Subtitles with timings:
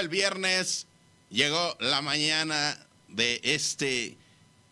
[0.00, 0.86] El viernes,
[1.28, 4.16] llegó la mañana de este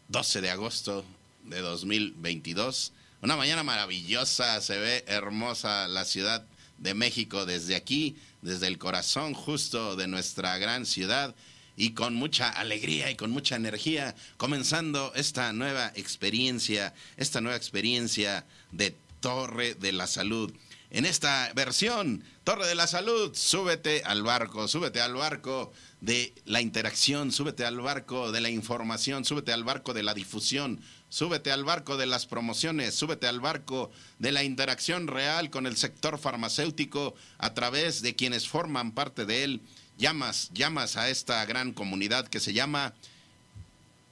[0.07, 1.05] 12 de agosto
[1.43, 2.93] de 2022.
[3.23, 6.47] Una mañana maravillosa, se ve hermosa la ciudad
[6.79, 11.35] de México desde aquí, desde el corazón justo de nuestra gran ciudad
[11.77, 18.47] y con mucha alegría y con mucha energía, comenzando esta nueva experiencia, esta nueva experiencia
[18.71, 20.53] de Torre de la Salud
[20.91, 22.25] en esta versión.
[22.45, 27.81] Torre de la Salud, súbete al barco, súbete al barco de la interacción, súbete al
[27.81, 32.27] barco de la información, súbete al barco de la difusión, súbete al barco de las
[32.27, 38.15] promociones, súbete al barco de la interacción real con el sector farmacéutico a través de
[38.15, 39.63] quienes forman parte de él.
[39.99, 42.95] Llamas, llamas a esta gran comunidad que se llama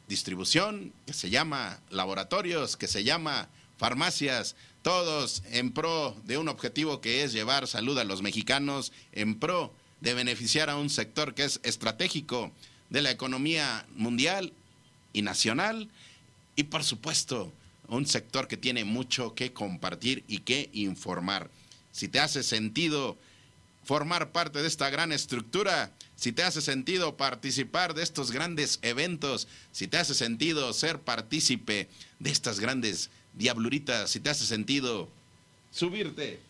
[0.08, 7.01] distribución, que se llama laboratorios, que se llama farmacias, todos en pro de un objetivo
[7.01, 11.45] que es llevar salud a los mexicanos, en pro de beneficiar a un sector que
[11.45, 12.53] es estratégico
[12.91, 14.53] de la economía mundial
[15.15, 15.89] y nacional,
[16.55, 17.51] y por supuesto,
[17.89, 21.51] un sector que tiene mucho que compartir y que informar.
[21.91, 23.17] Si te hace sentido
[23.85, 29.48] formar parte de esta gran estructura, si te hace sentido participar de estos grandes eventos,
[29.73, 31.89] si te hace sentido ser partícipe
[32.19, 35.08] de estas grandes diablurita, si te hace sentido
[35.70, 36.40] subirte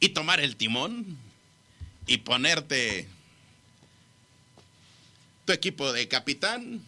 [0.00, 1.16] y tomar el timón
[2.06, 3.08] y ponerte
[5.44, 6.82] tu equipo de capitán,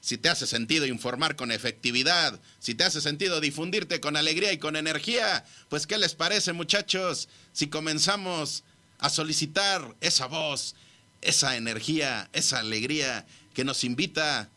[0.00, 4.58] si te hace sentido informar con efectividad, si te hace sentido difundirte con alegría y
[4.58, 8.62] con energía, pues ¿qué les parece muchachos si comenzamos
[8.98, 10.76] a solicitar esa voz,
[11.22, 14.48] esa energía, esa alegría que nos invita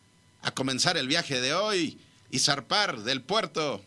[0.41, 1.99] a comenzar el viaje de hoy
[2.31, 3.81] y zarpar del puerto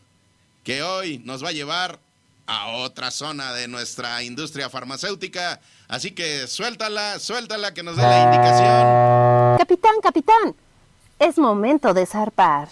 [0.65, 1.99] que hoy nos va a llevar
[2.47, 5.61] a otra zona de nuestra industria farmacéutica.
[5.89, 9.59] Así que suéltala, suéltala que nos dé la indicación.
[9.59, 10.55] Capitán, capitán,
[11.19, 12.69] es momento de zarpar.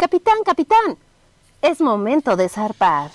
[0.00, 0.98] Capitán, capitán,
[1.62, 3.10] es momento de zarpar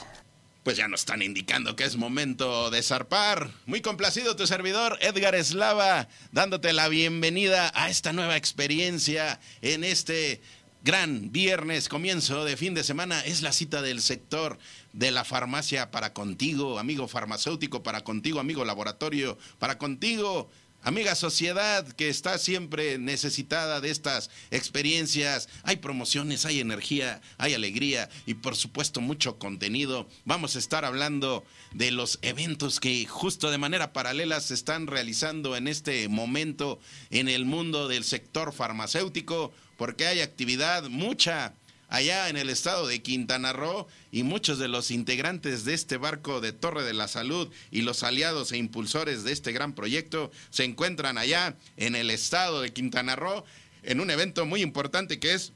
[0.64, 3.52] pues ya nos están indicando que es momento de zarpar.
[3.66, 10.42] Muy complacido tu servidor Edgar Eslava, dándote la bienvenida a esta nueva experiencia en este
[10.84, 13.22] gran viernes, comienzo de fin de semana.
[13.26, 14.58] Es la cita del sector
[14.94, 20.50] de la farmacia para contigo, amigo farmacéutico, para contigo, amigo laboratorio, para contigo,
[20.86, 28.10] Amiga sociedad que está siempre necesitada de estas experiencias, hay promociones, hay energía, hay alegría
[28.26, 30.10] y por supuesto mucho contenido.
[30.26, 35.56] Vamos a estar hablando de los eventos que justo de manera paralela se están realizando
[35.56, 36.80] en este momento
[37.12, 41.56] en el mundo del sector farmacéutico, porque hay actividad, mucha
[41.94, 46.42] allá en el estado de Quintana Roo y muchos de los integrantes de este barco
[46.42, 50.64] de Torre de la Salud y los aliados e impulsores de este gran proyecto se
[50.64, 53.46] encuentran allá en el estado de Quintana Roo
[53.84, 55.54] en un evento muy importante que es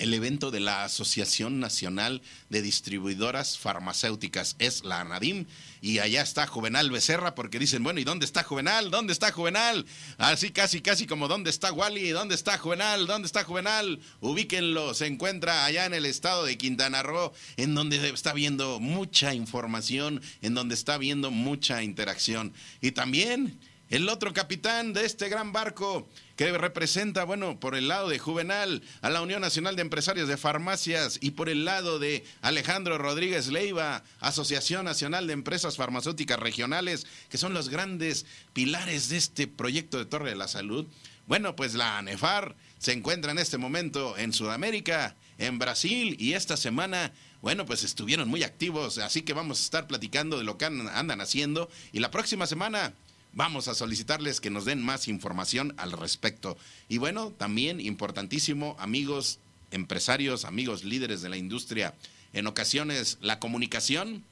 [0.00, 5.46] el evento de la Asociación Nacional de Distribuidoras Farmacéuticas, es la ANADIM,
[5.82, 8.90] y allá está Juvenal Becerra, porque dicen, bueno, ¿y dónde está Juvenal?
[8.90, 9.84] ¿Dónde está Juvenal?
[10.16, 12.10] Así casi, casi como, ¿dónde está Wally?
[12.10, 13.06] ¿Dónde está Juvenal?
[13.06, 14.00] ¿Dónde está Juvenal?
[14.20, 19.34] Ubíquenlo, se encuentra allá en el estado de Quintana Roo, en donde está viendo mucha
[19.34, 22.54] información, en donde está viendo mucha interacción.
[22.80, 23.58] Y también
[23.90, 26.08] el otro capitán de este gran barco,
[26.40, 30.38] que representa, bueno, por el lado de Juvenal a la Unión Nacional de Empresarios de
[30.38, 37.06] Farmacias y por el lado de Alejandro Rodríguez Leiva, Asociación Nacional de Empresas Farmacéuticas Regionales,
[37.28, 40.86] que son los grandes pilares de este proyecto de Torre de la Salud.
[41.26, 46.56] Bueno, pues la ANEFAR se encuentra en este momento en Sudamérica, en Brasil y esta
[46.56, 50.66] semana bueno, pues estuvieron muy activos, así que vamos a estar platicando de lo que
[50.66, 51.70] andan haciendo.
[51.92, 52.94] Y la próxima semana
[53.32, 56.56] vamos a solicitarles que nos den más información al respecto.
[56.88, 59.38] Y bueno, también importantísimo, amigos
[59.70, 61.94] empresarios, amigos, líderes de la industria,
[62.32, 64.24] en ocasiones la comunicación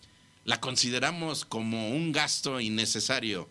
[0.44, 3.48] la consideramos como un gasto innecesario.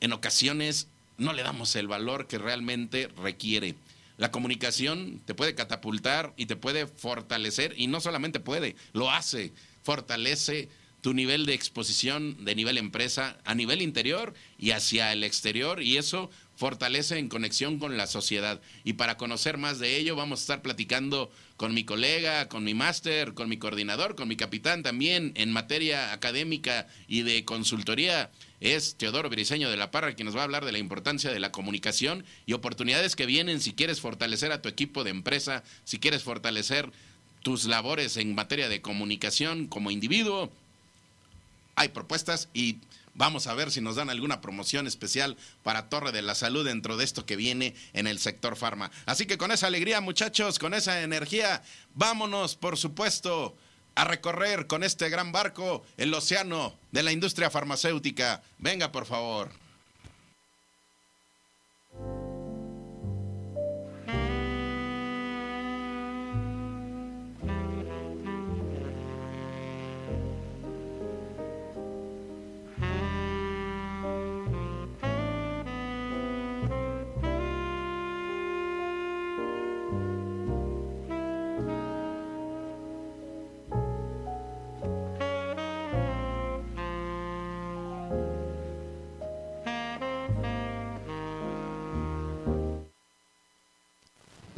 [0.00, 3.76] En ocasiones no le damos el valor que realmente requiere.
[4.18, 9.52] La comunicación te puede catapultar y te puede fortalecer, y no solamente puede, lo hace,
[9.82, 10.68] fortalece
[11.02, 15.98] tu nivel de exposición de nivel empresa a nivel interior y hacia el exterior, y
[15.98, 18.60] eso fortalece en conexión con la sociedad.
[18.84, 22.72] Y para conocer más de ello, vamos a estar platicando con mi colega, con mi
[22.72, 28.30] máster, con mi coordinador, con mi capitán también en materia académica y de consultoría.
[28.60, 31.40] Es Teodoro Briseño de la Parra quien nos va a hablar de la importancia de
[31.40, 35.98] la comunicación y oportunidades que vienen si quieres fortalecer a tu equipo de empresa, si
[35.98, 36.92] quieres fortalecer
[37.42, 40.52] tus labores en materia de comunicación como individuo.
[41.74, 42.78] Hay propuestas y
[43.14, 46.96] Vamos a ver si nos dan alguna promoción especial para Torre de la Salud dentro
[46.96, 48.90] de esto que viene en el sector farma.
[49.04, 51.62] Así que con esa alegría, muchachos, con esa energía,
[51.94, 53.54] vámonos, por supuesto,
[53.94, 58.42] a recorrer con este gran barco el océano de la industria farmacéutica.
[58.58, 59.50] Venga, por favor.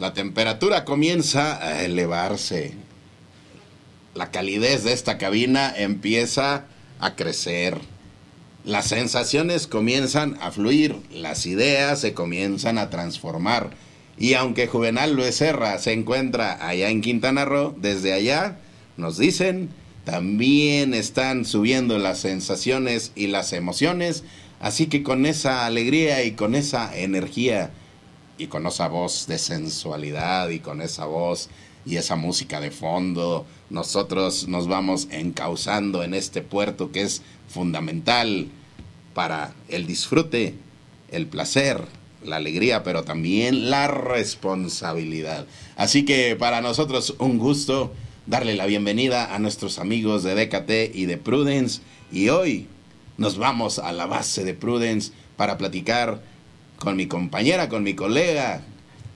[0.05, 2.75] La temperatura comienza a elevarse.
[4.15, 6.67] La calidez de esta cabina empieza
[7.01, 7.79] a crecer.
[8.67, 13.71] Las sensaciones comienzan a fluir, las ideas se comienzan a transformar.
[14.19, 18.59] Y aunque Juvenal Luis Serra se encuentra allá en Quintana Roo, desde allá
[18.99, 19.71] nos dicen,
[20.05, 24.23] también están subiendo las sensaciones y las emociones.
[24.61, 27.71] Así que con esa alegría y con esa energía
[28.39, 31.49] y con esa voz de sensualidad y con esa voz
[31.87, 38.49] y esa música de fondo, nosotros nos vamos encauzando en este puerto que es fundamental
[39.13, 40.55] para el disfrute,
[41.11, 41.85] el placer,
[42.25, 45.47] la alegría, pero también la responsabilidad.
[45.77, 47.93] Así que para nosotros un gusto
[48.27, 52.67] darle la bienvenida a nuestros amigos de DKT y de Prudence y hoy
[53.19, 56.23] nos vamos a la base de Prudence para platicar
[56.85, 58.63] con mi compañera, con mi colega,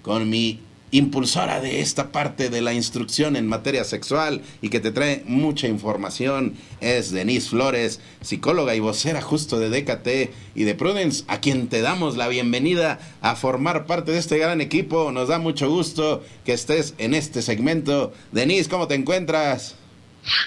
[0.02, 0.60] con mi
[0.90, 5.68] impulsora de esta parte de la instrucción en materia sexual y que te trae mucha
[5.68, 11.68] información es Denise Flores, psicóloga y vocera justo de DKT y de Prudence, a quien
[11.68, 15.12] te damos la bienvenida a formar parte de este gran equipo.
[15.12, 18.14] Nos da mucho gusto que estés en este segmento.
[18.32, 19.76] Denise, ¿cómo te encuentras?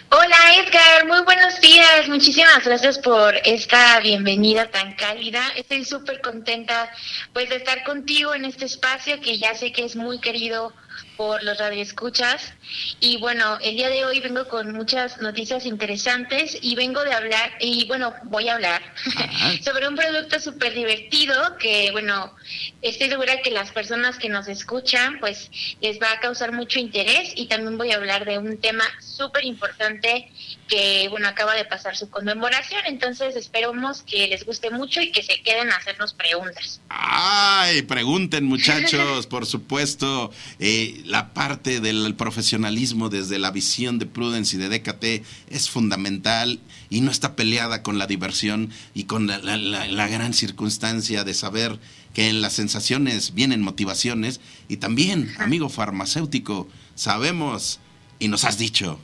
[0.10, 2.08] Hola Edgar, muy buenos días.
[2.08, 5.42] Muchísimas gracias por esta bienvenida tan cálida.
[5.56, 6.92] Estoy súper contenta
[7.34, 10.74] pues de estar contigo en este espacio que ya sé que es muy querido
[11.18, 12.54] por los radioescuchas.
[13.00, 17.52] Y bueno, el día de hoy vengo con muchas noticias interesantes y vengo de hablar,
[17.60, 18.82] y bueno, voy a hablar
[19.64, 22.34] sobre un producto súper divertido que, bueno,
[22.82, 25.50] estoy segura que las personas que nos escuchan, pues
[25.82, 29.46] les va a causar mucho interés y también voy a hablar de un tema súper
[29.46, 30.32] importante
[30.68, 32.82] que, bueno, acaba de pasar su conmemoración.
[32.86, 36.82] Entonces, esperamos que les guste mucho y que se queden a hacernos preguntas.
[36.90, 40.32] Ay, pregunten muchachos, por supuesto.
[40.60, 46.60] Eh, la parte del profesionalismo desde la visión de Prudence y de DKT es fundamental
[46.90, 51.80] y no está peleada con la diversión y con la, la gran circunstancia de saber
[52.14, 57.80] que en las sensaciones vienen motivaciones y también, amigo farmacéutico, sabemos
[58.20, 59.00] y nos has dicho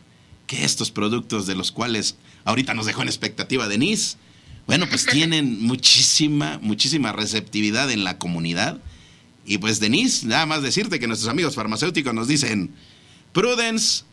[0.47, 4.17] que estos productos de los cuales ahorita nos dejó en expectativa Denise,
[4.65, 8.81] bueno, pues tienen muchísima, muchísima receptividad en la comunidad
[9.47, 12.75] y pues Denise, nada más decirte que nuestros amigos farmacéuticos nos dicen,
[13.31, 14.03] Prudence,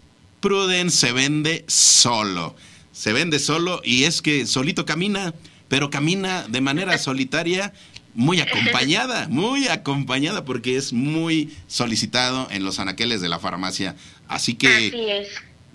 [0.41, 2.55] Prudence se vende solo.
[2.93, 5.35] Se vende solo y es que solito camina,
[5.69, 7.73] pero camina de manera solitaria,
[8.15, 13.97] muy acompañada, muy acompañada porque es muy solicitado en los anaqueles de la farmacia.
[14.29, 15.27] Así que,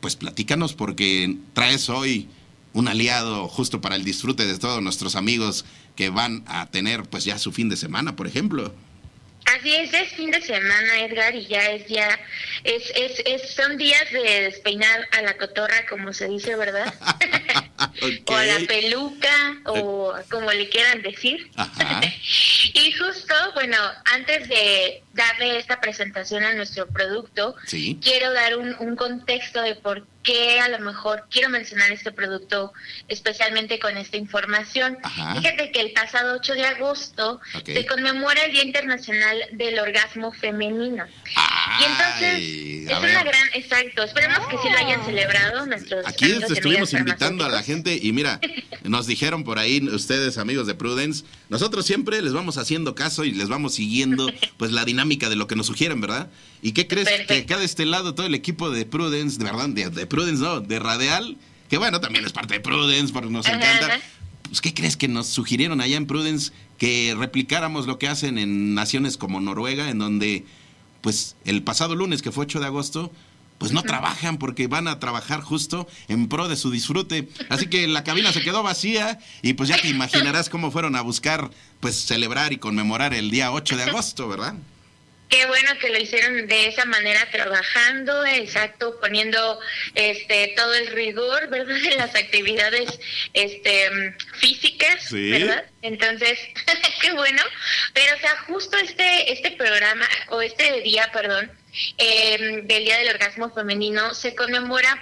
[0.02, 2.28] pues platícanos porque traes hoy
[2.74, 5.66] un aliado justo para el disfrute de todos nuestros amigos
[5.96, 8.74] que van a tener pues ya su fin de semana, por ejemplo.
[9.46, 12.08] Así es, es fin de semana, Edgar, y ya es ya,
[12.64, 16.94] es, es, es son días de despeinar a la cotorra, como se dice, ¿verdad?
[18.28, 21.50] o a la peluca, o como le quieran decir.
[22.74, 23.78] y justo, bueno,
[24.14, 28.00] antes de darle esta presentación a nuestro producto, Sí.
[28.02, 32.74] quiero dar un, un contexto de por qué a lo mejor quiero mencionar este producto
[33.08, 34.98] especialmente con esta información.
[35.02, 35.36] Ajá.
[35.36, 41.06] Fíjate que el pasado 8 de agosto se conmemora el Día Internacional del Orgasmo Femenino.
[41.80, 46.94] Y entonces es una gran, exacto, esperemos que sí lo hayan celebrado nuestros Aquí estuvimos
[46.94, 47.69] invitando a la farmacéuticos.
[47.70, 48.40] Gente y mira,
[48.84, 53.32] nos dijeron por ahí ustedes amigos de Prudence, nosotros siempre les vamos haciendo caso y
[53.32, 56.30] les vamos siguiendo pues la dinámica de lo que nos sugieren, ¿verdad?
[56.62, 59.70] ¿Y qué crees que acá de este lado todo el equipo de Prudence, de verdad,
[59.70, 61.38] de, de Prudence no, de Radial,
[61.70, 63.86] que bueno, también es parte de Prudence porque nos Ajá, encanta.
[63.88, 64.00] ajá.
[64.50, 68.74] Pues, ¿qué crees que nos sugirieron allá en Prudence que replicáramos lo que hacen en
[68.74, 70.44] naciones como Noruega, en donde,
[71.02, 73.12] pues, el pasado lunes, que fue 8 de agosto,
[73.60, 77.28] pues no trabajan porque van a trabajar justo en pro de su disfrute.
[77.50, 81.02] Así que la cabina se quedó vacía y pues ya te imaginarás cómo fueron a
[81.02, 84.56] buscar, pues, celebrar y conmemorar el día 8 de agosto, ¿verdad?
[85.30, 89.60] Qué bueno que lo hicieron de esa manera, trabajando, exacto, poniendo
[89.94, 91.78] este todo el rigor, ¿verdad?
[91.78, 93.00] En las actividades
[93.34, 95.30] este físicas, Sí.
[95.30, 95.66] ¿verdad?
[95.84, 96.40] Entonces,
[97.02, 97.44] qué bueno.
[97.94, 101.52] Pero, o sea, justo este este programa, o este día, perdón,
[101.98, 105.02] eh, del Día del Orgasmo Femenino se conmemora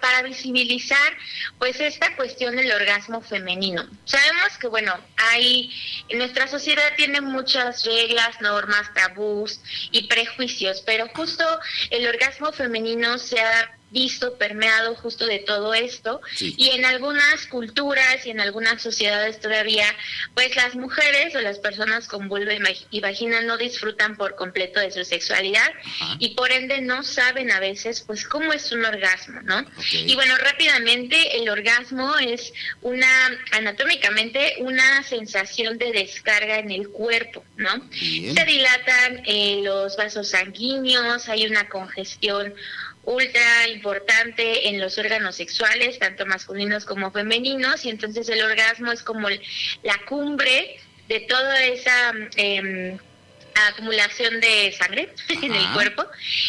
[0.00, 1.12] para visibilizar
[1.58, 3.88] pues esta cuestión del orgasmo femenino.
[4.04, 5.70] Sabemos que bueno, hay
[6.12, 11.44] nuestra sociedad tiene muchas reglas, normas, tabús y prejuicios, pero justo
[11.90, 16.54] el orgasmo femenino se ha visto permeado justo de todo esto Sí.
[16.58, 19.86] y en algunas culturas y en algunas sociedades todavía
[20.34, 22.52] pues las mujeres o las personas con vulva
[22.90, 26.16] y vagina no disfrutan por completo de su sexualidad Ajá.
[26.18, 29.64] y por ende no saben a veces pues cómo es un orgasmo, ¿no?
[29.92, 33.06] Y bueno, rápidamente el orgasmo es una
[33.52, 37.78] anatómicamente una sensación de descarga en el cuerpo, ¿no?
[37.90, 38.34] Bien.
[38.36, 42.54] Se dilatan eh, los vasos sanguíneos, hay una congestión
[43.06, 49.02] ultra importante en los órganos sexuales, tanto masculinos como femeninos, y entonces el orgasmo es
[49.02, 50.76] como la cumbre
[51.08, 52.98] de toda esa em,
[53.68, 56.04] acumulación de sangre en el cuerpo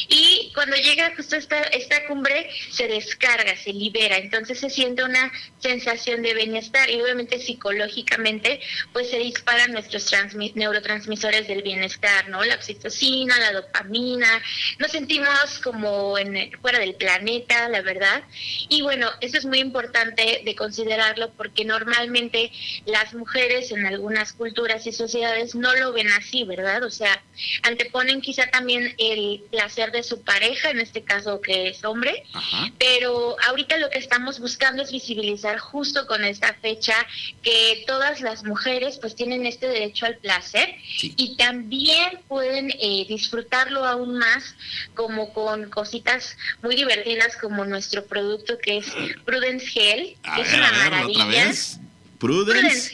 [0.09, 5.31] y cuando llega justo esta, esta cumbre se descarga, se libera, entonces se siente una
[5.59, 8.59] sensación de bienestar y obviamente psicológicamente
[8.93, 12.43] pues se disparan nuestros transmi- neurotransmisores del bienestar, ¿no?
[12.43, 14.41] La oxitocina, la dopamina,
[14.79, 18.24] nos sentimos como en, fuera del planeta, la verdad.
[18.69, 22.51] Y bueno, eso es muy importante de considerarlo porque normalmente
[22.85, 26.83] las mujeres en algunas culturas y sociedades no lo ven así, ¿verdad?
[26.83, 27.22] O sea,
[27.64, 32.72] anteponen quizá también el placer de su pareja, en este caso que es hombre, Ajá.
[32.80, 36.96] pero ahorita lo que estamos buscando es visibilizar justo con esta fecha
[37.42, 41.14] que todas las mujeres pues tienen este derecho al placer Sí.
[41.18, 44.56] y también pueden eh, disfrutarlo aún más
[44.94, 48.86] como con cositas muy divertidas como nuestro producto que es
[49.25, 51.24] Prudence Gel, A que es ver, una maravilla.
[51.25, 51.80] otra vez.
[52.19, 52.89] Prudence.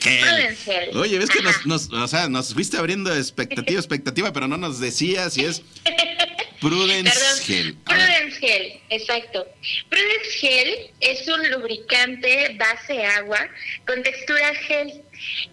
[0.00, 0.90] Prudence.
[0.94, 4.80] Oye, ves que nos, nos, o sea, nos fuiste abriendo expectativa, expectativa, pero no nos
[4.80, 5.62] decías si es
[6.60, 7.74] Prudence Perdón, Gel.
[7.84, 9.46] Prudence Gel, exacto.
[9.90, 13.48] Prudence Gel es un lubricante base agua
[13.86, 15.02] con textura gel.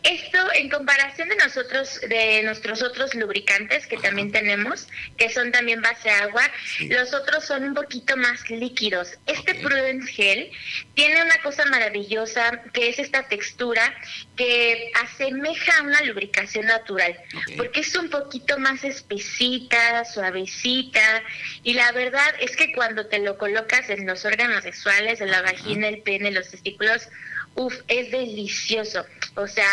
[0.04, 4.88] Esto en comparación de nosotros, de nuestros otros lubricantes que también tenemos,
[5.18, 6.44] que son también base agua,
[6.78, 6.88] Sí.
[6.90, 9.18] los otros son un poquito más líquidos.
[9.26, 9.62] Este Ok.
[9.62, 10.52] Prudence Gel
[10.96, 13.94] tiene una cosa maravillosa que es esta textura
[14.36, 17.16] que asemeja a una lubricación natural,
[17.58, 21.24] porque es un poquito más espesita, suavecita,
[21.64, 25.42] y la verdad es que cuando te lo colocas en los órganos sexuales, en la
[25.42, 27.08] vagina, el pene, los testículos,
[27.56, 29.06] uff, es delicioso.
[29.36, 29.70] O sea,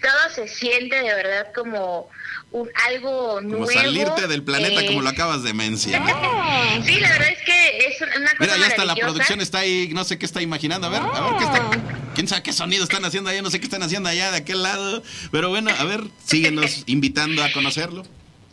[0.00, 2.08] todo se siente de verdad como
[2.50, 3.64] un, algo nuevo.
[3.64, 6.02] Como salirte del planeta eh, como lo acabas de mencionar.
[6.84, 9.90] Sí, la verdad es que es una cosa Mira, ya está la producción está ahí,
[9.92, 11.70] no sé qué está imaginando, a ver, a ver qué está,
[12.14, 14.62] quién sabe qué sonido están haciendo allá, no sé qué están haciendo allá de aquel
[14.62, 18.04] lado, pero bueno, a ver, síguenos invitando a conocerlo.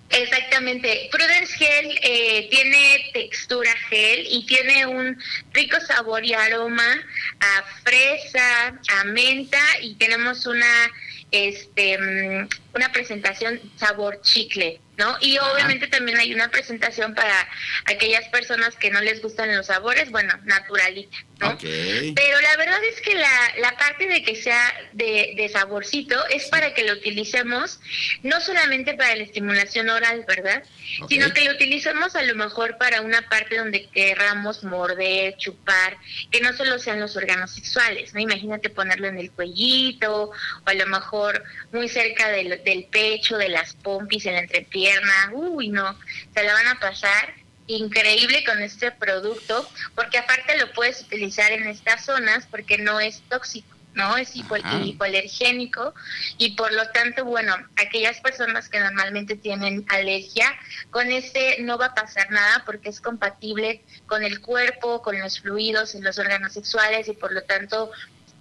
[0.09, 1.07] Exactamente.
[1.11, 5.17] Prudence Gel eh, tiene textura gel y tiene un
[5.53, 6.95] rico sabor y aroma
[7.39, 10.91] a fresa, a menta y tenemos una
[11.31, 15.15] este mm, una presentación sabor chicle, ¿no?
[15.21, 17.47] Y obviamente también hay una presentación para
[17.85, 21.57] aquellas personas que no les gustan los sabores, bueno, naturalita, ¿no?
[21.57, 26.47] Pero la verdad es que la, la parte de que sea de, de saborcito es
[26.49, 27.79] para que lo utilicemos
[28.23, 30.63] no solamente para la estimulación oral, ¿verdad?
[31.07, 35.95] Sino que lo utilicemos a lo mejor para una parte donde querramos morder, chupar,
[36.29, 38.19] que no solo sean los órganos sexuales, ¿no?
[38.19, 40.33] Imagínate ponerlo en el cuellito o
[40.65, 41.41] a lo mejor
[41.71, 45.97] muy cerca del, del pecho, de las pompis, en la entrepierna pierna, uy, no,
[46.33, 47.33] se la van a pasar
[47.67, 53.21] increíble con este producto, porque aparte lo puedes utilizar en estas zonas porque no es
[53.29, 53.75] tóxico.
[53.95, 54.15] ¿no?
[54.17, 55.93] Es hipo hipoalergénico
[56.37, 60.47] y por lo tanto, bueno, aquellas personas que normalmente tienen alergia,
[60.91, 65.41] con este no va a pasar nada porque es compatible con el cuerpo, con los
[65.41, 67.91] fluidos en los órganos sexuales y por lo tanto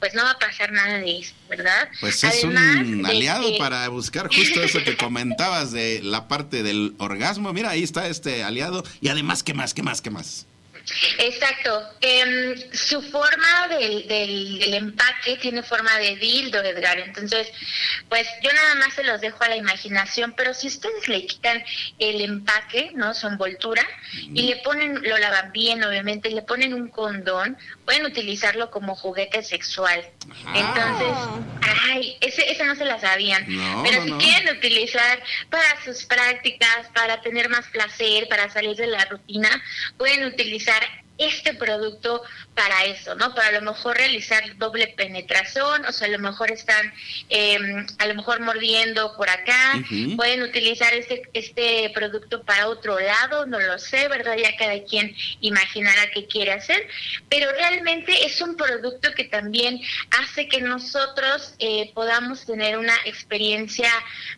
[0.00, 1.88] pues no va a pasar nada de eso, ¿verdad?
[2.00, 2.57] Pues es un
[3.07, 7.52] aliado para buscar justo eso que comentabas de la parte del orgasmo.
[7.52, 8.85] Mira, ahí está este aliado.
[9.00, 9.75] Y además, ¿qué más?
[9.75, 10.00] ¿Qué más?
[10.00, 10.47] ¿Qué más?
[11.19, 11.83] Exacto.
[12.00, 16.99] Em, su forma del, del, empaque tiene forma de dildo, Edgar.
[16.99, 17.49] Entonces,
[18.09, 21.62] pues yo nada más se los dejo a la imaginación, pero si ustedes le quitan
[21.99, 23.14] el empaque, ¿no?
[23.14, 27.57] Su envoltura, y le ponen, lo lavan bien, obviamente, y le ponen un condón,
[27.88, 30.04] pueden utilizarlo como juguete sexual.
[30.54, 31.09] Entonces,
[31.88, 33.47] ay, ese, ese no se la sabían.
[33.83, 39.07] pero si quieren utilizar para sus prácticas, para tener más placer, para salir de la
[39.07, 39.49] rutina,
[39.97, 40.83] pueden utilizar
[41.19, 42.23] este producto
[42.55, 43.35] para eso, ¿no?
[43.35, 46.93] Para a lo mejor realizar doble penetración, o sea, a lo mejor están,
[47.29, 49.83] em, a lo mejor mordiendo por acá,
[50.17, 54.37] pueden utilizar este, este producto para otro lado, no lo sé, ¿verdad?
[54.37, 56.87] Ya cada quien imaginará qué quiere hacer,
[57.29, 59.81] pero realmente es un producto que también
[60.21, 63.91] hace que nosotros eh, podamos tener una experiencia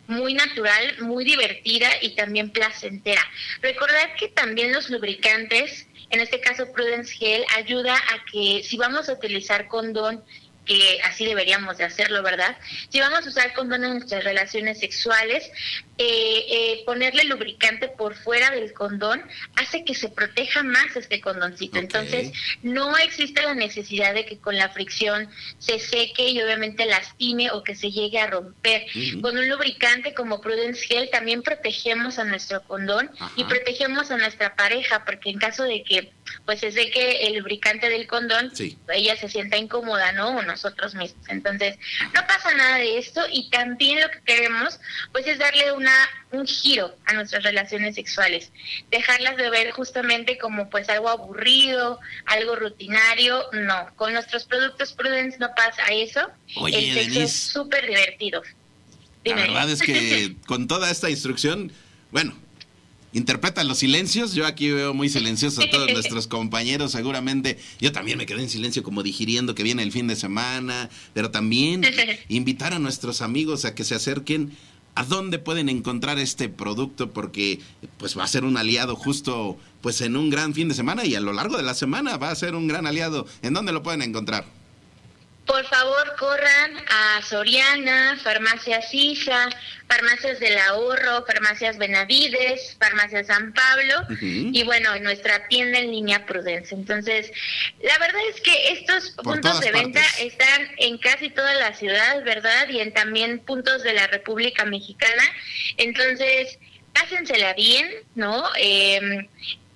[0.07, 3.21] muy natural, muy divertida y también placentera.
[3.61, 9.09] Recordad que también los lubricantes, en este caso Prudence Gel ayuda a que si vamos
[9.09, 10.23] a utilizar condón
[10.71, 12.55] que así deberíamos de hacerlo, ¿verdad?
[12.87, 15.51] Si vamos a usar condón en nuestras relaciones sexuales,
[15.97, 19.21] eh, eh, ponerle lubricante por fuera del condón
[19.57, 21.77] hace que se proteja más este condoncito.
[21.77, 22.31] Entonces,
[22.63, 27.63] no existe la necesidad de que con la fricción se seque y obviamente lastime o
[27.63, 28.85] que se llegue a romper.
[29.21, 34.55] Con un lubricante como Prudence Gel también protegemos a nuestro condón y protegemos a nuestra
[34.55, 36.13] pareja, porque en caso de que
[36.45, 38.51] pues se seque el lubricante del condón,
[38.93, 40.41] ella se sienta incómoda, ¿no?
[40.41, 41.27] nosotros mismos.
[41.29, 41.77] Entonces,
[42.13, 43.21] no pasa nada de esto.
[43.31, 44.79] Y también lo que queremos,
[45.11, 45.91] pues es darle una
[46.31, 48.51] un giro a nuestras relaciones sexuales,
[48.89, 55.37] dejarlas de ver justamente como pues algo aburrido, algo rutinario, no, con nuestros productos Prudence
[55.39, 56.21] no pasa eso,
[56.67, 58.41] el sexo es súper divertido.
[59.25, 61.71] La verdad es que con toda esta instrucción,
[62.11, 62.33] bueno,
[63.13, 64.33] interpreta los silencios.
[64.33, 67.57] Yo aquí veo muy silenciosos a todos nuestros compañeros, seguramente.
[67.79, 71.31] Yo también me quedé en silencio como digiriendo que viene el fin de semana, pero
[71.31, 71.81] también
[72.29, 74.51] invitar a nuestros amigos a que se acerquen
[74.95, 77.59] a dónde pueden encontrar este producto porque
[77.97, 81.15] pues va a ser un aliado justo pues en un gran fin de semana y
[81.15, 83.25] a lo largo de la semana va a ser un gran aliado.
[83.41, 84.60] ¿En dónde lo pueden encontrar?
[85.45, 89.49] Por favor, corran a Soriana, Farmacia Sisa,
[89.87, 96.73] Farmacias del Ahorro, Farmacias Benavides, Farmacia San Pablo y bueno, nuestra tienda en línea Prudence.
[96.73, 97.31] Entonces,
[97.81, 102.69] la verdad es que estos puntos de venta están en casi toda la ciudad, ¿verdad?
[102.69, 105.23] Y en también puntos de la República Mexicana.
[105.77, 106.59] Entonces,
[106.93, 108.45] pásensela bien, ¿no?
[108.57, 109.27] Eh,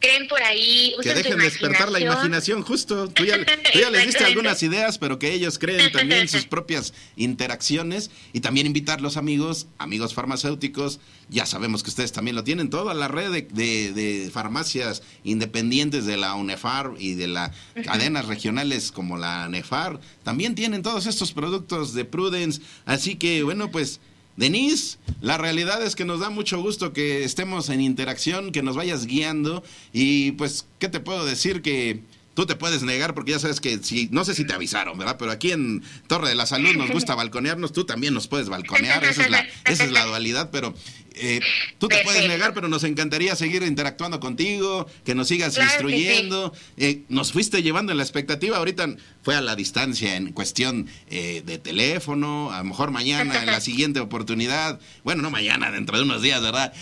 [0.05, 0.93] creen por ahí.
[1.01, 3.07] Que dejen despertar la imaginación, justo.
[3.09, 8.11] Tú ya, les diste algunas ideas, pero que ellos creen también sus propias interacciones.
[8.33, 10.99] Y también invitar los amigos, amigos farmacéuticos.
[11.29, 12.69] Ya sabemos que ustedes también lo tienen.
[12.69, 17.51] Toda la red de, farmacias independientes de la UNEFAR y de las
[17.83, 22.61] cadenas regionales como la NEFAR también tienen todos estos productos de Prudence.
[22.85, 23.99] Así que, bueno, pues
[24.37, 28.75] Denise, la realidad es que nos da mucho gusto que estemos en interacción, que nos
[28.75, 31.61] vayas guiando y pues, ¿qué te puedo decir?
[31.61, 32.01] Que
[32.35, 35.15] tú te puedes negar porque ya sabes que si, no sé si te avisaron, ¿verdad?
[35.17, 39.03] Pero aquí en Torre de la Salud nos gusta balconearnos, tú también nos puedes balconear,
[39.03, 40.75] esa es la, esa es la dualidad, pero
[41.17, 41.39] eh,
[41.79, 46.53] tú te puedes negar, pero nos encantaría seguir interactuando contigo, que nos sigas instruyendo.
[46.77, 51.41] Eh, nos fuiste llevando en la expectativa, ahorita fue a la distancia en cuestión eh,
[51.45, 56.03] de teléfono, a lo mejor mañana, en la siguiente oportunidad, bueno, no mañana, dentro de
[56.03, 56.73] unos días, ¿verdad?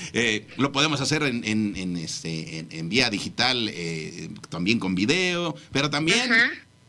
[0.57, 3.71] lo podemos hacer en, en, este, en, vía digital,
[4.49, 6.31] también con video, pero también,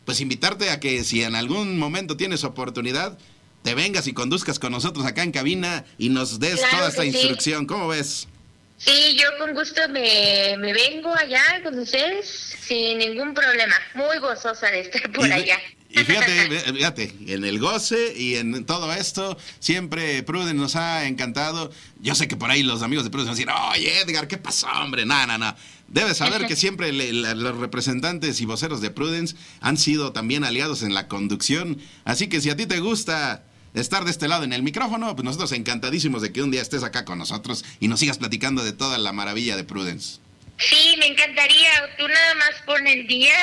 [0.04, 3.18] pues invitarte a que si en algún momento tienes oportunidad,
[3.62, 7.66] te vengas y conduzcas con nosotros acá en cabina y nos des toda esta instrucción.
[7.66, 8.28] ¿Cómo ves?
[8.76, 13.74] Sí, yo con gusto me, me, vengo allá con ustedes sin ningún problema.
[13.94, 15.58] Muy gozosa de estar por allá.
[16.00, 21.70] Y fíjate, fíjate, en el goce y en todo esto, siempre Prudence nos ha encantado.
[22.00, 24.36] Yo sé que por ahí los amigos de Prudence van a decir, oye Edgar, ¿qué
[24.36, 25.06] pasó, hombre?
[25.06, 25.54] No, no, no.
[25.86, 30.94] Debes saber que siempre los representantes y voceros de Prudence han sido también aliados en
[30.94, 31.78] la conducción.
[32.04, 35.14] Así que si a ti te gusta estar de este lado en el micrófono.
[35.14, 38.64] Pues nosotros encantadísimos de que un día estés acá con nosotros y nos sigas platicando
[38.64, 40.20] de toda la maravilla de Prudence.
[40.58, 41.70] Sí, me encantaría.
[41.98, 43.34] Tú nada más pon el día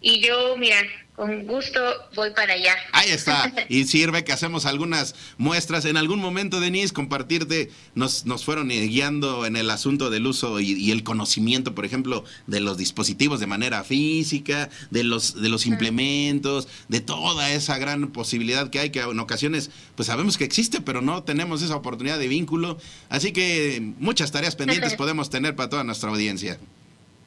[0.00, 0.82] y yo, mira,
[1.18, 1.80] con gusto
[2.14, 2.76] voy para allá.
[2.92, 3.52] Ahí está.
[3.68, 5.84] Y sirve que hacemos algunas muestras.
[5.84, 10.90] En algún momento, Denise, compartirte, nos, nos fueron guiando en el asunto del uso y,
[10.92, 16.68] el conocimiento, por ejemplo, de los dispositivos de manera física, de los, de los implementos,
[16.88, 21.02] de toda esa gran posibilidad que hay, que en ocasiones, pues sabemos que existe, pero
[21.02, 22.78] no tenemos esa oportunidad de vínculo.
[23.08, 26.58] Así que muchas tareas pendientes podemos tener para toda nuestra audiencia.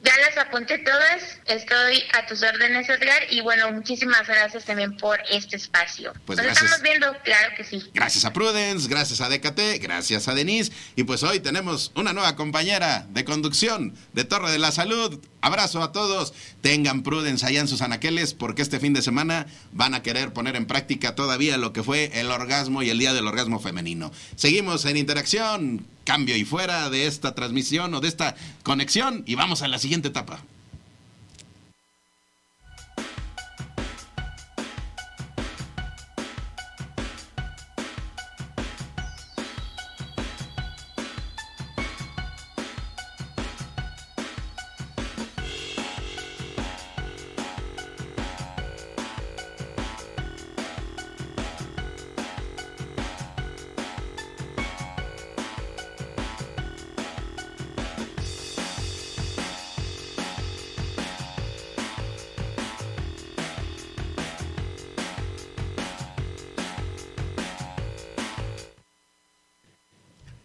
[0.02, 5.20] Ya las apunté todas, estoy a tus órdenes, Edgar, y bueno, muchísimas gracias también por
[5.30, 6.12] este espacio.
[6.26, 6.64] Pues Nos gracias.
[6.64, 7.88] estamos viendo, claro que sí.
[7.94, 12.34] Gracias a Prudence, gracias a DKT, gracias a Denise, y pues hoy tenemos una nueva
[12.34, 15.20] compañera de conducción de Torre de la Salud.
[15.42, 19.92] Abrazo a todos, tengan Prudence allá en sus anaqueles, porque este fin de semana van
[19.94, 23.26] a querer poner en práctica todavía lo que fue el orgasmo y el día del
[23.26, 24.12] orgasmo femenino.
[24.36, 29.62] Seguimos en interacción cambio y fuera de esta transmisión o de esta conexión y vamos
[29.62, 30.44] a la siguiente etapa.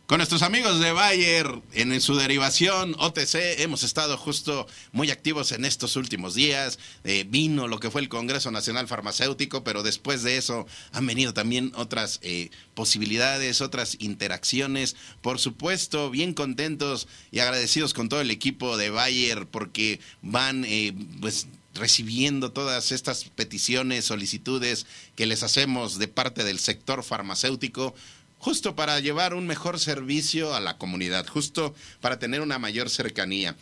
[0.07, 5.65] Con nuestros amigos de Bayer en su derivación OTC hemos estado justo muy activos en
[5.65, 6.79] estos últimos días.
[7.03, 11.33] Eh, vino lo que fue el Congreso Nacional Farmacéutico, pero después de eso han venido
[11.33, 14.95] también otras eh, posibilidades, otras interacciones.
[15.19, 20.93] Por supuesto, bien contentos y agradecidos con todo el equipo de Bayer porque van eh,
[21.19, 27.93] pues recibiendo todas estas peticiones, solicitudes que les hacemos de parte del sector farmacéutico
[28.39, 33.55] justo para llevar un mejor servicio a la comunidad, justo para tener una mayor cercanía.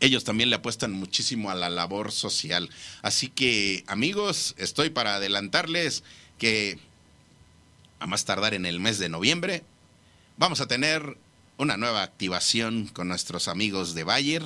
[0.00, 2.70] Ellos también le apuestan muchísimo a la labor social.
[3.02, 6.02] Así que, amigos, estoy para adelantarles
[6.38, 6.78] que
[7.98, 9.62] a más tardar en el mes de noviembre
[10.38, 11.18] vamos a tener
[11.58, 14.42] una nueva activación con nuestros amigos de Bayer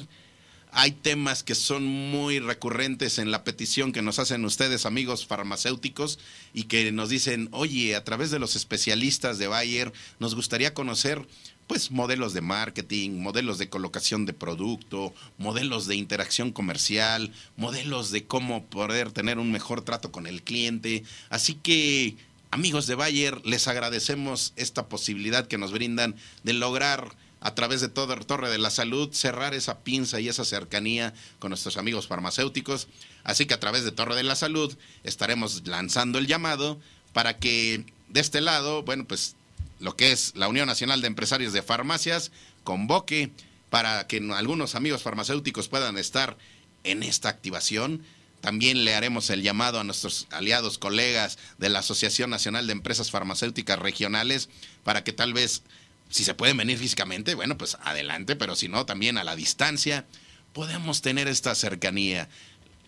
[0.74, 6.18] hay temas que son muy recurrentes en la petición que nos hacen ustedes, amigos farmacéuticos,
[6.52, 11.26] y que nos dicen, oye, a través de los especialistas de Bayer, nos gustaría conocer
[11.68, 18.24] pues modelos de marketing, modelos de colocación de producto, modelos de interacción comercial, modelos de
[18.24, 21.04] cómo poder tener un mejor trato con el cliente.
[21.30, 22.16] Así que,
[22.50, 27.88] amigos de Bayer, les agradecemos esta posibilidad que nos brindan de lograr a través de
[27.88, 32.88] toda Torre de la Salud, cerrar esa pinza y esa cercanía con nuestros amigos farmacéuticos.
[33.22, 36.80] Así que a través de Torre de la Salud estaremos lanzando el llamado
[37.12, 39.36] para que de este lado, bueno, pues
[39.78, 42.32] lo que es la Unión Nacional de Empresarios de Farmacias
[42.64, 43.30] convoque
[43.68, 46.38] para que algunos amigos farmacéuticos puedan estar
[46.82, 48.02] en esta activación.
[48.40, 53.10] También le haremos el llamado a nuestros aliados, colegas de la Asociación Nacional de Empresas
[53.10, 54.48] Farmacéuticas Regionales
[54.82, 55.62] para que tal vez
[56.10, 60.06] si se pueden venir físicamente, bueno, pues adelante, pero si no, también a la distancia,
[60.52, 62.28] podemos tener esta cercanía.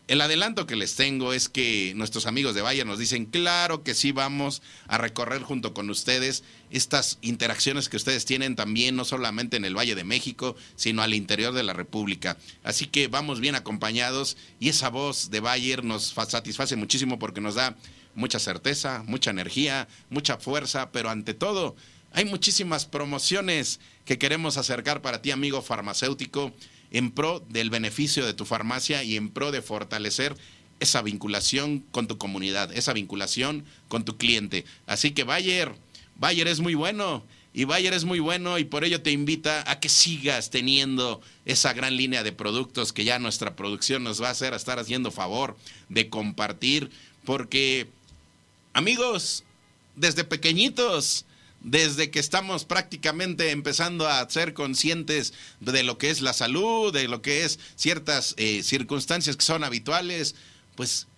[0.08, 3.92] El adelanto que les tengo es que nuestros amigos de Valle nos dicen, claro que
[3.92, 9.56] sí vamos a recorrer junto con ustedes estas interacciones que ustedes tienen también, no solamente
[9.56, 12.36] en el Valle de México, sino al interior de la República.
[12.62, 17.56] Así que vamos bien acompañados y esa voz de Bayer nos satisface muchísimo porque nos
[17.56, 17.76] da
[18.14, 21.74] mucha certeza, mucha energía, mucha fuerza, pero ante todo
[22.16, 26.50] hay muchísimas promociones que queremos acercar para ti, amigo farmacéutico,
[26.90, 30.34] en pro del beneficio de tu farmacia y en pro de fortalecer
[30.80, 34.64] esa vinculación con tu comunidad, esa vinculación con tu cliente.
[34.86, 35.74] Así que Bayer,
[36.16, 39.78] Bayer es muy bueno y Bayer es muy bueno y por ello te invita a
[39.78, 44.32] que sigas teniendo esa gran línea de productos que ya nuestra producción nos va a
[44.32, 45.54] hacer a estar haciendo favor
[45.90, 46.90] de compartir
[47.26, 47.88] porque
[48.72, 49.44] amigos,
[49.96, 51.26] desde pequeñitos
[51.66, 57.08] desde que estamos prácticamente empezando a ser conscientes de lo que es la salud, de
[57.08, 60.36] lo que es ciertas eh, circunstancias que son habituales,
[60.76, 61.08] pues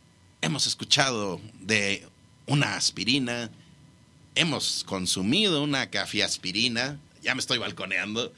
[0.40, 2.08] hemos escuchado de
[2.46, 3.50] una aspirina,
[4.37, 8.32] hemos consumido una cafiaspirina, ya me estoy balconeando.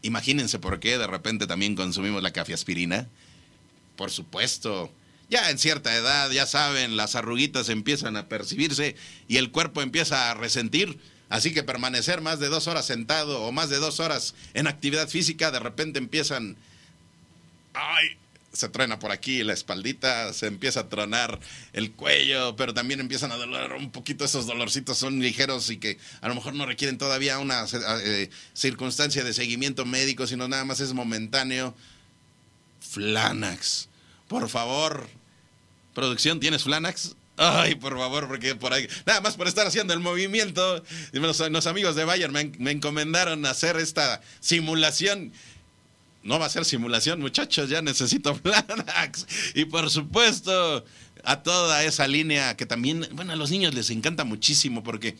[0.00, 3.06] Imagínense por qué de repente también consumimos la cafiaspirina.
[3.96, 4.90] Por supuesto,
[5.32, 8.96] ya en cierta edad, ya saben, las arruguitas empiezan a percibirse
[9.28, 10.98] y el cuerpo empieza a resentir.
[11.30, 15.08] Así que permanecer más de dos horas sentado o más de dos horas en actividad
[15.08, 16.58] física, de repente empiezan...
[17.72, 18.18] ¡Ay!
[18.52, 21.40] Se truena por aquí la espaldita, se empieza a tronar
[21.72, 24.26] el cuello, pero también empiezan a doler un poquito.
[24.26, 27.64] Esos dolorcitos son ligeros y que a lo mejor no requieren todavía una
[28.04, 31.74] eh, circunstancia de seguimiento médico, sino nada más es momentáneo.
[32.80, 33.88] Flanax,
[34.28, 35.08] por favor,
[35.94, 37.16] Producción, ¿tienes Flanax?
[37.36, 41.96] Ay, por favor, porque por ahí, nada más por estar haciendo el movimiento, los, amigos
[41.96, 45.32] de Bayern me, me, encomendaron hacer esta simulación.
[46.22, 49.26] No va a ser simulación, muchachos, ya necesito Flanax.
[49.54, 50.84] Y por supuesto,
[51.24, 55.16] a toda esa línea que también, bueno, a los niños les encanta muchísimo porque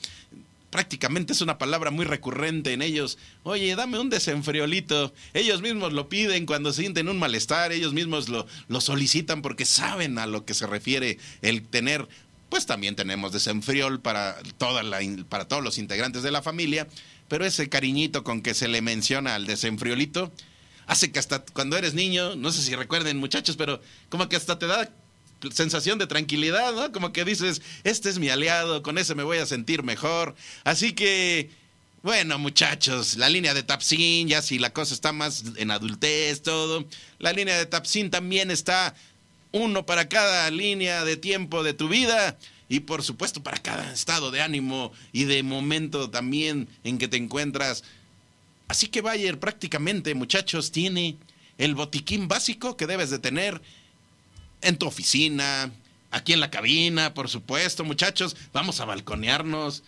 [0.72, 3.18] prácticamente es una palabra muy recurrente en ellos.
[3.42, 5.12] Oye, dame un desenfriolito.
[5.34, 10.18] Ellos mismos lo piden cuando sienten un malestar, ellos mismos lo, lo solicitan porque saben
[10.18, 12.08] a lo que se refiere el tener
[12.48, 16.86] pues también tenemos desenfriol para, toda la, para todos los integrantes de la familia,
[17.28, 20.30] pero ese cariñito con que se le menciona al desenfriolito
[20.86, 23.80] hace que hasta cuando eres niño, no sé si recuerden muchachos, pero
[24.10, 24.90] como que hasta te da
[25.52, 26.92] sensación de tranquilidad, ¿no?
[26.92, 30.34] Como que dices, este es mi aliado, con ese me voy a sentir mejor.
[30.64, 31.50] Así que,
[32.02, 36.84] bueno, muchachos, la línea de Tapsin, ya si la cosa está más en adultez, todo.
[37.18, 38.94] La línea de Tapsin también está
[39.52, 44.30] uno para cada línea de tiempo de tu vida y por supuesto para cada estado
[44.30, 47.84] de ánimo y de momento también en que te encuentras.
[48.66, 51.16] Así que Bayer prácticamente, muchachos, tiene
[51.58, 53.60] el botiquín básico que debes de tener
[54.62, 55.70] en tu oficina,
[56.10, 59.82] aquí en la cabina, por supuesto, muchachos, vamos a balconearnos.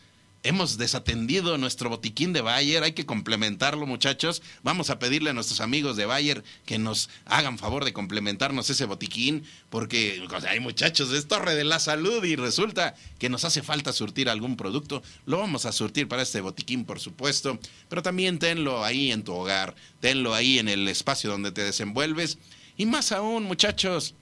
[0.46, 4.42] Hemos desatendido nuestro botiquín de Bayer, hay que complementarlo, muchachos.
[4.62, 8.84] Vamos a pedirle a nuestros amigos de Bayer que nos hagan favor de complementarnos ese
[8.84, 13.94] botiquín, porque hay muchachos, es Torre de la Salud y resulta que nos hace falta
[13.94, 15.02] surtir algún producto.
[15.24, 17.58] Lo vamos a surtir para este botiquín, por supuesto,
[17.88, 22.36] pero también tenlo ahí en tu hogar, tenlo ahí en el espacio donde te desenvuelves.
[22.76, 24.14] Y más aún, muchachos,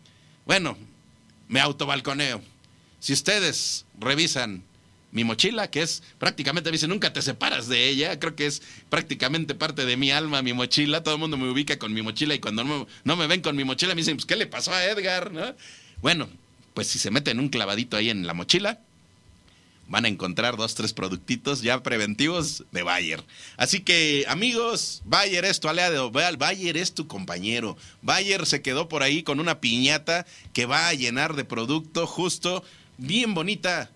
[0.46, 0.76] bueno,
[1.48, 2.42] me autobalconeo.
[3.00, 4.62] Si ustedes revisan
[5.12, 8.62] mi mochila, que es prácticamente, me dice, nunca te separas de ella, creo que es
[8.88, 12.34] prácticamente parte de mi alma, mi mochila, todo el mundo me ubica con mi mochila
[12.34, 14.84] y cuando no me, ven con mi mochila me dicen, pues, ¿qué le pasó a
[14.84, 15.54] Edgar?
[16.00, 16.28] Bueno,
[16.72, 18.80] pues si se meten un clavadito ahí en la mochila,
[19.92, 23.22] van a encontrar dos, tres productitos ya preventivos de Bayer.
[23.58, 27.76] Así que, amigos, Bayer es tu aliado, Bayer es tu compañero.
[28.00, 30.24] Bayer se quedó por ahí con una piñata
[30.54, 32.64] que va a llenar de producto justo,
[32.96, 33.90] bien bonita,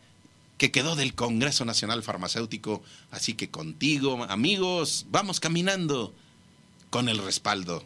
[0.59, 2.83] que quedó del Congreso Nacional Farmacéutico.
[3.11, 6.15] Así que contigo, amigos, vamos caminando
[6.91, 7.83] con el respaldo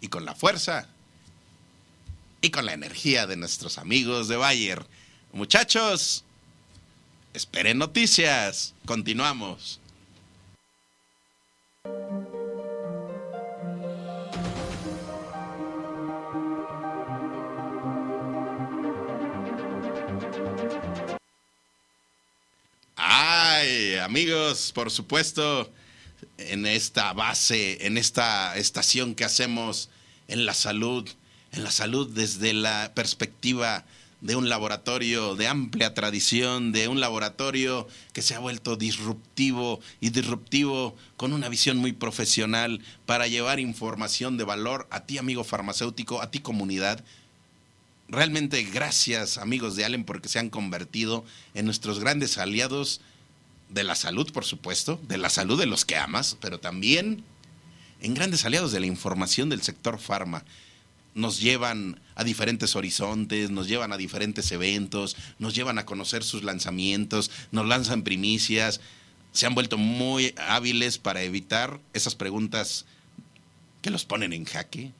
[0.00, 0.86] y con la fuerza
[2.40, 4.86] y con la energía de nuestros amigos de Bayer.
[5.32, 6.22] Muchachos,
[7.36, 8.72] Esperen noticias.
[8.86, 9.78] Continuamos.
[22.96, 25.70] Ay, amigos, por supuesto,
[26.38, 29.90] en esta base, en esta estación que hacemos
[30.28, 31.06] en la salud,
[31.52, 33.84] en la salud desde la perspectiva
[34.20, 40.10] de un laboratorio de amplia tradición, de un laboratorio que se ha vuelto disruptivo y
[40.10, 46.22] disruptivo con una visión muy profesional para llevar información de valor a ti amigo farmacéutico,
[46.22, 47.04] a ti comunidad.
[48.08, 51.24] Realmente gracias amigos de Allen porque se han convertido
[51.54, 53.00] en nuestros grandes aliados
[53.68, 57.24] de la salud, por supuesto, de la salud de los que amas, pero también
[58.00, 60.44] en grandes aliados de la información del sector farma
[61.16, 66.44] nos llevan a diferentes horizontes, nos llevan a diferentes eventos, nos llevan a conocer sus
[66.44, 68.80] lanzamientos, nos lanzan primicias,
[69.32, 72.84] se han vuelto muy hábiles para evitar esas preguntas
[73.80, 74.92] que los ponen en jaque.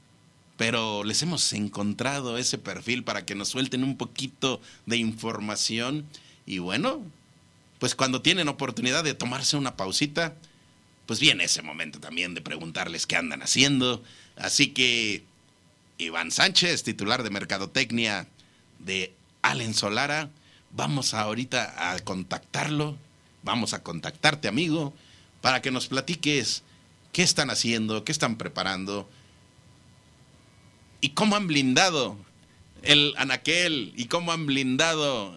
[0.56, 6.06] Pero les hemos encontrado ese perfil para que nos suelten un poquito de información.
[6.46, 7.02] Y bueno,
[7.78, 10.34] pues cuando tienen oportunidad de tomarse una pausita,
[11.04, 14.02] pues viene ese momento también de preguntarles qué andan haciendo.
[14.36, 15.24] Así que
[15.98, 18.28] Iván Sánchez, titular de Mercadotecnia
[18.78, 20.30] de Allen Solara.
[20.70, 22.96] Vamos ahorita a contactarlo,
[23.42, 24.94] vamos a contactarte amigo,
[25.40, 26.62] para que nos platiques
[27.12, 29.08] qué están haciendo, qué están preparando
[31.00, 32.18] y cómo han blindado
[32.82, 35.34] el anaquel y cómo han blindado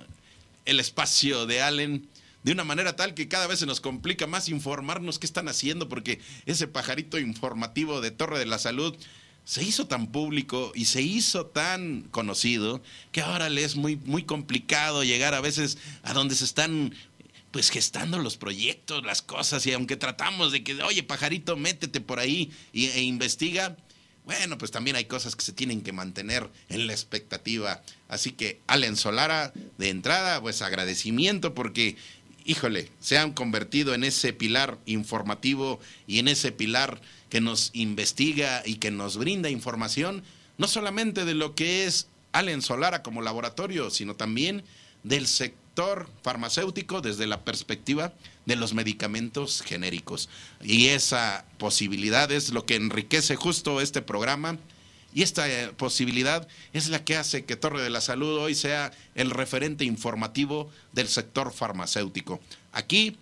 [0.65, 2.07] el espacio de Allen
[2.43, 5.89] de una manera tal que cada vez se nos complica más informarnos qué están haciendo
[5.89, 8.95] porque ese pajarito informativo de Torre de la Salud
[9.49, 14.21] se hizo tan público y se hizo tan conocido que ahora le es muy, muy
[14.21, 16.93] complicado llegar a veces a donde se están
[17.49, 22.19] pues gestando los proyectos, las cosas, y aunque tratamos de que, oye, pajarito, métete por
[22.19, 23.75] ahí e investiga,
[24.23, 27.81] bueno, pues también hay cosas que se tienen que mantener en la expectativa.
[28.07, 31.95] Así que, Allen Solara, de entrada, pues agradecimiento porque,
[32.45, 38.63] híjole, se han convertido en ese pilar informativo y en ese pilar que nos investiga
[38.65, 40.23] y que nos brinda información,
[40.57, 44.63] no solamente de lo que es Allen Solara como laboratorio, sino también
[45.03, 48.13] del sector farmacéutico desde la perspectiva
[48.45, 50.29] de los medicamentos genéricos.
[50.61, 54.57] Y esa posibilidad es lo que enriquece justo este programa.
[55.13, 58.91] Y esta eh, posibilidad es la que hace que Torre de la Salud hoy sea
[59.15, 62.39] el referente informativo del sector farmacéutico.
[62.71, 63.17] Aquí,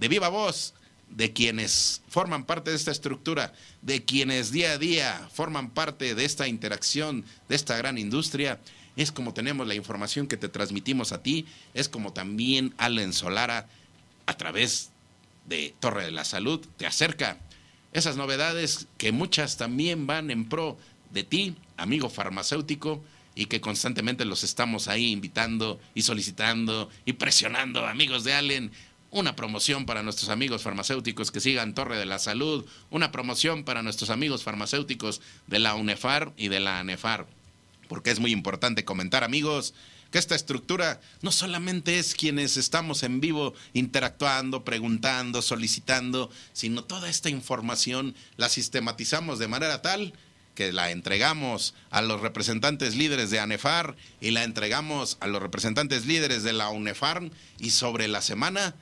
[0.00, 0.74] de viva voz,
[1.14, 6.24] de quienes forman parte de esta estructura, de quienes día a día forman parte de
[6.24, 8.60] esta interacción, de esta gran industria,
[8.96, 13.68] es como tenemos la información que te transmitimos a ti, es como también Allen Solara
[14.26, 14.90] a través
[15.46, 17.38] de Torre de la Salud te acerca
[17.92, 20.76] esas novedades que muchas también van en pro
[21.10, 23.02] de ti, amigo farmacéutico,
[23.36, 28.72] y que constantemente los estamos ahí invitando y solicitando y presionando, amigos de Allen,
[29.14, 33.80] una promoción para nuestros amigos farmacéuticos que sigan Torre de la Salud, una promoción para
[33.80, 37.28] nuestros amigos farmacéuticos de la UNEFAR y de la ANEFAR.
[37.88, 39.72] Porque es muy importante comentar, amigos,
[40.10, 47.08] que esta estructura no solamente es quienes estamos en vivo interactuando, preguntando, solicitando, sino toda
[47.08, 50.12] esta información la sistematizamos de manera tal
[50.56, 56.04] que la entregamos a los representantes líderes de ANEFAR y la entregamos a los representantes
[56.04, 58.74] líderes de la UNEFAR y sobre la semana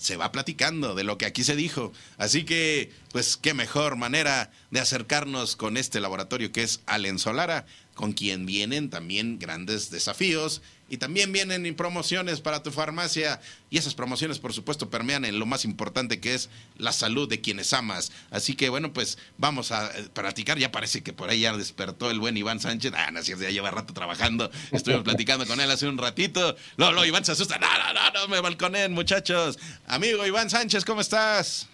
[0.00, 1.92] se va platicando de lo que aquí se dijo.
[2.16, 7.66] Así que, pues, qué mejor manera de acercarnos con este laboratorio que es Alen Solara,
[7.94, 13.94] con quien vienen también grandes desafíos y también vienen promociones para tu farmacia y esas
[13.94, 18.10] promociones por supuesto permean en lo más importante que es la salud de quienes amas.
[18.30, 22.10] Así que bueno, pues vamos a eh, practicar, ya parece que por ahí ya despertó
[22.10, 25.70] el buen Iván Sánchez, ah, no, si ya lleva rato trabajando, estuvimos platicando con él
[25.70, 29.58] hace un ratito, no, no, Iván se asusta, no, no, no, no me balconen muchachos.
[29.86, 31.68] Amigo Iván Sánchez, ¿cómo estás?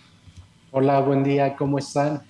[0.72, 2.22] Hola, buen día, ¿cómo están?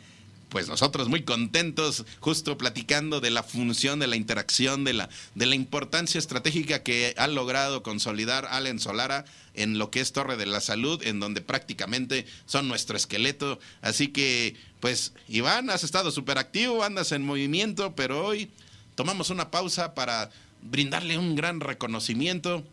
[0.56, 5.44] Pues nosotros muy contentos, justo platicando de la función, de la interacción, de la, de
[5.44, 10.46] la importancia estratégica que ha logrado consolidar Allen Solara en lo que es Torre de
[10.46, 13.58] la Salud, en donde prácticamente son nuestro esqueleto.
[13.82, 18.48] Así que, pues, Iván, has estado súper activo, andas en movimiento, pero hoy
[18.94, 20.30] tomamos una pausa para
[20.62, 22.64] brindarle un gran reconocimiento,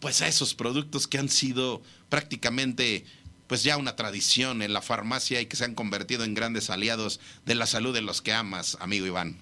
[0.00, 3.06] pues, a esos productos que han sido prácticamente
[3.52, 7.20] pues ya una tradición en la farmacia y que se han convertido en grandes aliados
[7.44, 9.36] de la salud de los que amas, amigo Iván.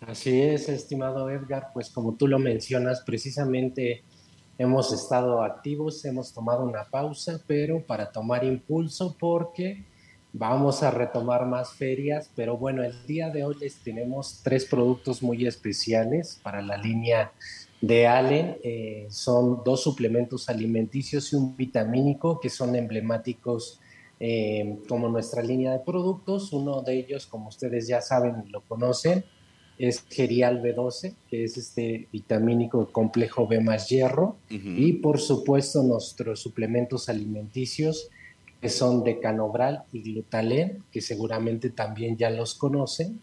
[0.00, 4.02] Así es, estimado Edgar, pues como tú lo mencionas, precisamente
[4.58, 9.84] hemos estado activos, hemos tomado una pausa, pero para tomar impulso porque
[10.32, 15.22] vamos a retomar más ferias, pero bueno, el día de hoy les tenemos tres productos
[15.22, 17.30] muy especiales para la línea
[17.82, 23.80] de Allen eh, son dos suplementos alimenticios y un vitamínico que son emblemáticos
[24.20, 26.52] eh, como nuestra línea de productos.
[26.52, 29.24] Uno de ellos, como ustedes ya saben y lo conocen,
[29.78, 34.36] es Gerial B12, que es este vitamínico complejo B más hierro.
[34.48, 38.10] Y por supuesto nuestros suplementos alimenticios,
[38.60, 43.20] que son de Canobral y Glutalen, que seguramente también ya los conocen.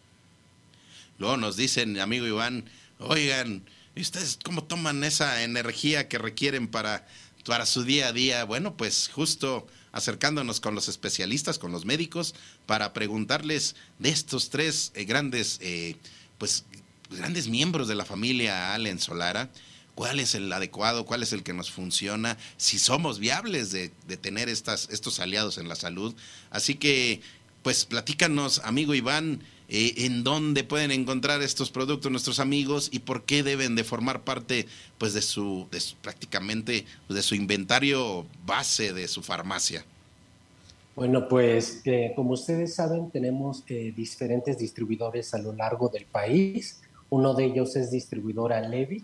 [1.17, 2.65] Luego nos dicen, amigo Iván,
[2.99, 3.63] oigan,
[3.99, 7.05] ¿Y ustedes cómo toman esa energía que requieren para,
[7.45, 8.45] para su día a día?
[8.45, 12.33] Bueno, pues justo acercándonos con los especialistas, con los médicos,
[12.65, 15.97] para preguntarles de estos tres eh, grandes, eh,
[16.37, 16.63] pues,
[17.09, 19.49] grandes miembros de la familia Allen Solara,
[19.95, 24.15] cuál es el adecuado, cuál es el que nos funciona, si somos viables de, de
[24.15, 26.15] tener estas, estos aliados en la salud.
[26.51, 27.19] Así que,
[27.63, 33.23] pues, platícanos, amigo Iván, eh, en dónde pueden encontrar estos productos nuestros amigos y por
[33.23, 34.65] qué deben de formar parte
[34.97, 35.67] pues de su,
[36.01, 39.85] prácticamente de su inventario base de su farmacia.
[40.95, 46.81] Bueno, pues eh, como ustedes saben, tenemos eh, diferentes distribuidores a lo largo del país.
[47.11, 49.03] Uno de ellos es distribuidora Levi,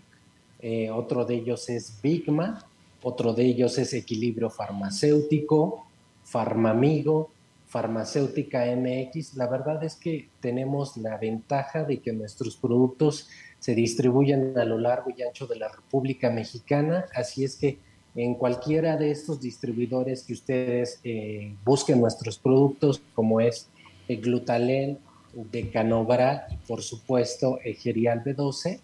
[0.92, 2.64] otro de ellos es Bigma,
[3.02, 5.86] otro de ellos es Equilibrio Farmacéutico,
[6.24, 7.30] Farmamigo,
[7.76, 14.56] farmacéutica MX, la verdad es que tenemos la ventaja de que nuestros productos se distribuyen
[14.56, 17.78] a lo largo y ancho de la República Mexicana, así es que
[18.14, 23.68] en cualquiera de estos distribuidores que ustedes eh, busquen nuestros productos, como es
[24.08, 24.98] el Glutalen,
[25.34, 28.80] Decanobra y por supuesto Egerial B12,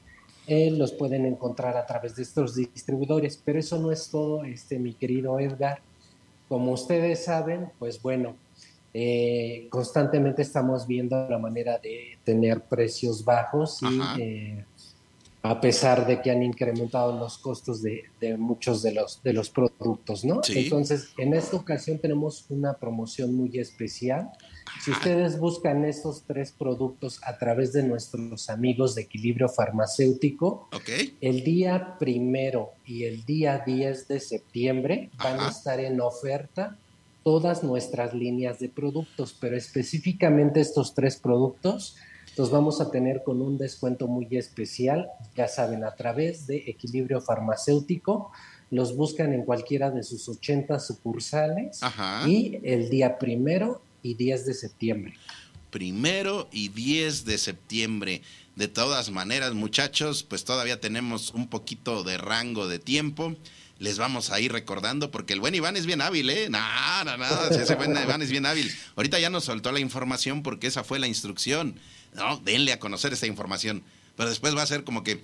[0.48, 3.40] eh, los pueden encontrar a través de estos distribuidores.
[3.42, 5.80] Pero eso no es todo, este, mi querido Edgar.
[6.50, 8.36] Como ustedes saben, pues bueno,
[8.94, 14.64] eh, constantemente estamos viendo la manera de tener precios bajos y eh,
[15.42, 18.04] a pesar de que han incrementado los costos de,
[18.38, 20.40] muchos de los, de los productos, ¿no?
[20.48, 24.30] Entonces, en esta ocasión tenemos una promoción muy especial.
[24.84, 30.68] Si ustedes buscan estos tres productos a través de nuestros amigos de Equilibrio Farmacéutico,
[31.20, 36.78] el día primero y el día 10 de septiembre van a estar en oferta
[37.24, 41.96] todas nuestras líneas de productos, pero específicamente estos tres productos
[42.36, 47.20] los vamos a tener con un descuento muy especial, ya saben, a través de Equilibrio
[47.20, 48.32] Farmacéutico.
[48.70, 51.80] Los buscan en cualquiera de sus 80 sucursales
[52.26, 55.14] y el día primero y 10 de septiembre.
[55.70, 58.22] Primero y 10 de septiembre.
[58.56, 63.34] De todas maneras, muchachos, pues todavía tenemos un poquito de rango de tiempo
[63.82, 66.48] les vamos a ir recordando, porque el buen Iván es bien hábil, ¿eh?
[66.48, 68.72] Nada, nada, ese buen Iván es bien hábil.
[68.94, 71.80] Ahorita ya nos soltó la información porque esa fue la instrucción.
[72.14, 73.82] No, denle a conocer esta información.
[74.16, 75.20] Pero después va a ser como que.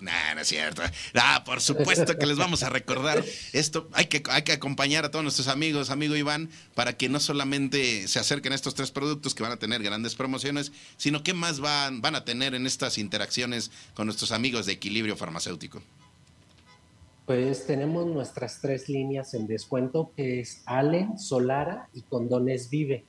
[0.00, 0.82] Nah, no es cierto.
[1.14, 3.88] Ah, por supuesto que les vamos a recordar esto.
[3.92, 8.08] Hay que, hay que acompañar a todos nuestros amigos, amigo Iván, para que no solamente
[8.08, 11.60] se acerquen a estos tres productos que van a tener grandes promociones, sino que más
[11.60, 15.80] van, van a tener en estas interacciones con nuestros amigos de Equilibrio Farmacéutico.
[17.26, 23.04] Pues tenemos nuestras tres líneas en descuento, que es Allen, Solara y Condones Vive.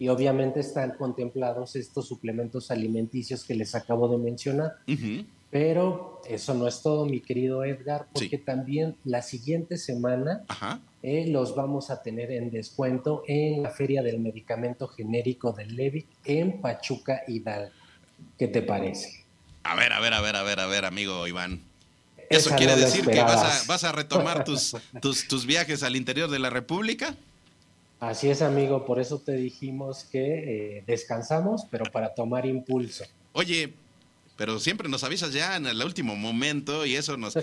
[0.00, 4.72] Y obviamente están contemplados estos suplementos alimenticios que les acabo de mencionar.
[5.50, 10.42] Pero eso no es todo, mi querido Edgar, porque también la siguiente semana
[11.02, 16.06] eh, los vamos a tener en descuento en la Feria del Medicamento Genérico del Levic
[16.24, 17.72] en Pachuca Hidalgo.
[18.36, 19.24] ¿Qué te parece?
[19.62, 21.69] A ver, a ver, a ver, a ver, a ver, amigo Iván.
[22.30, 27.16] ¿Eso quiere decir que vas a, retomar tus, tus, viajes al interior de la República?
[27.98, 33.04] Así es, amigo, por eso te dijimos que eh, descansamos, pero para tomar impulso.
[33.32, 33.74] Oye,
[34.36, 37.34] pero siempre nos avisas ya en el último momento y eso nos...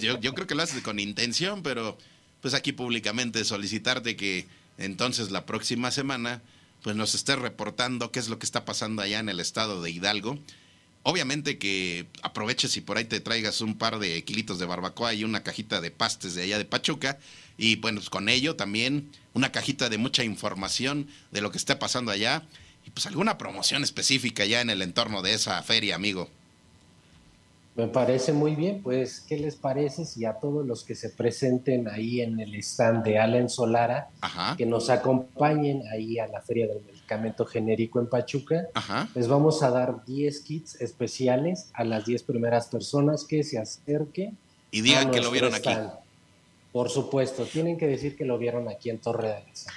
[0.00, 1.98] yo, yo creo que lo haces con intención, pero
[2.40, 4.46] pues aquí públicamente solicitarte que
[4.78, 6.40] entonces la próxima semana
[6.82, 9.90] pues nos estés reportando qué es lo que está pasando allá en el estado de
[9.90, 10.38] Hidalgo
[11.04, 15.24] Obviamente que aproveches y por ahí te traigas un par de kilitos de barbacoa y
[15.24, 17.18] una cajita de pastes de allá de Pachuca.
[17.58, 21.80] Y bueno, pues con ello también una cajita de mucha información de lo que está
[21.80, 22.46] pasando allá.
[22.86, 26.30] Y pues alguna promoción específica ya en el entorno de esa feria, amigo.
[27.74, 31.88] Me parece muy bien, pues, ¿qué les parece si a todos los que se presenten
[31.88, 34.10] ahí en el stand de Allen Solara,
[34.58, 38.66] que nos acompañen ahí a la Feria del Medicamento Genérico en Pachuca,
[39.14, 44.36] les vamos a dar 10 kits especiales a las 10 primeras personas que se acerquen.
[44.70, 45.70] Y digan que lo vieron aquí.
[46.72, 49.72] Por supuesto, tienen que decir que lo vieron aquí en Torre de Aleza.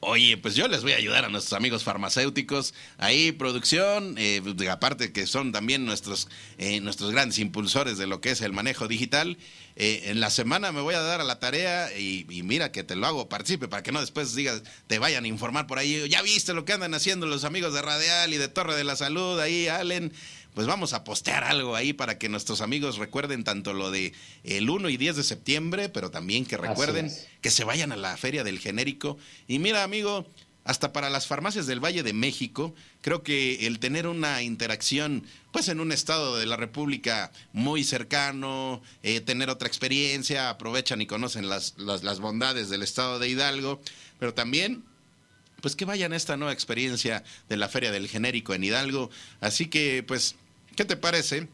[0.00, 2.72] Oye, pues yo les voy a ayudar a nuestros amigos farmacéuticos.
[2.98, 4.40] Ahí, producción, eh,
[4.70, 8.86] aparte que son también nuestros, eh, nuestros grandes impulsores de lo que es el manejo
[8.86, 9.38] digital.
[9.74, 12.84] Eh, en la semana me voy a dar a la tarea y, y, mira que
[12.84, 16.08] te lo hago, participe para que no después digas, te vayan a informar por ahí.
[16.08, 18.94] Ya viste lo que andan haciendo los amigos de Radial y de Torre de la
[18.94, 20.12] Salud, ahí, Allen
[20.54, 24.12] pues vamos a postear algo ahí para que nuestros amigos recuerden tanto lo de
[24.44, 28.16] el 1 y 10 de septiembre, pero también que recuerden que se vayan a la
[28.16, 29.18] feria del genérico.
[29.46, 30.26] Y mira, amigo,
[30.68, 35.68] hasta para las farmacias del Valle de México, creo que el tener una interacción, pues
[35.68, 41.48] en un estado de la República muy cercano, eh, tener otra experiencia, aprovechan y conocen
[41.48, 43.80] las, las, las bondades del estado de Hidalgo,
[44.18, 44.84] pero también
[45.60, 49.10] pues que vayan a esta nueva experiencia de la Feria del Genérico en Hidalgo.
[49.40, 50.36] Así que, pues,
[50.78, 51.48] ¿Qué te parece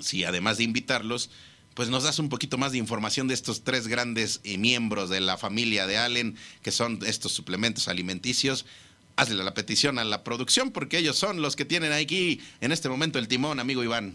[0.00, 1.30] si además de invitarlos,
[1.72, 5.22] pues nos das un poquito más de información de estos tres grandes eh, miembros de
[5.22, 8.66] la familia de Allen, que son estos suplementos alimenticios?
[9.16, 12.90] Hazle la petición a la producción porque ellos son los que tienen aquí en este
[12.90, 14.12] momento el timón, amigo Iván.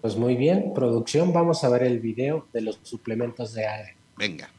[0.00, 3.94] Pues muy bien, producción, vamos a ver el video de los suplementos de Allen.
[4.16, 4.50] Venga.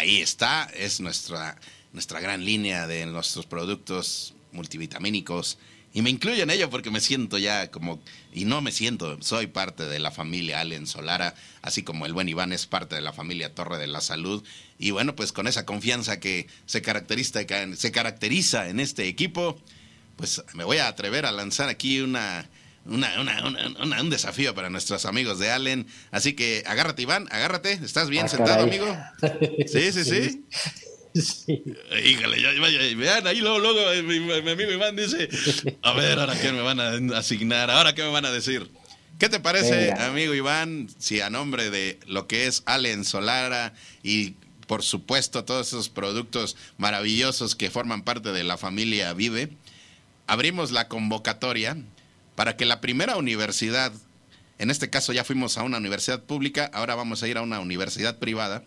[0.00, 1.58] Ahí está, es nuestra,
[1.92, 5.58] nuestra gran línea de nuestros productos multivitamínicos.
[5.92, 8.00] Y me incluyo en ello porque me siento ya como,
[8.32, 12.28] y no me siento, soy parte de la familia Allen Solara, así como el buen
[12.28, 14.42] Iván es parte de la familia Torre de la Salud.
[14.78, 17.40] Y bueno, pues con esa confianza que se caracteriza,
[17.76, 19.60] se caracteriza en este equipo,
[20.16, 22.48] pues me voy a atrever a lanzar aquí una,
[22.86, 25.86] un desafío para nuestros amigos de Allen.
[26.10, 27.72] Así que agárrate, Iván, agárrate.
[27.72, 28.86] ¿Estás bien ah, sentado, amigo?
[29.66, 30.44] Sí, sí, sí.
[31.14, 31.62] Sí.
[32.04, 32.50] Híjole, ya,
[32.96, 35.28] vean, ahí luego, luego eh, mi, amigo Iván dice,
[35.82, 38.70] a ver, ahora qué me van a asignar, ahora qué me van a decir.
[39.18, 44.34] ¿Qué te parece, amigo Iván, si a nombre de lo que es Allen Solara y
[44.66, 49.50] por supuesto todos esos productos maravillosos que forman parte de la familia Vive,
[50.26, 51.76] abrimos la convocatoria
[52.40, 53.92] para que la primera universidad,
[54.58, 57.60] en este caso ya fuimos a una universidad pública, ahora vamos a ir a una
[57.60, 58.64] universidad privada,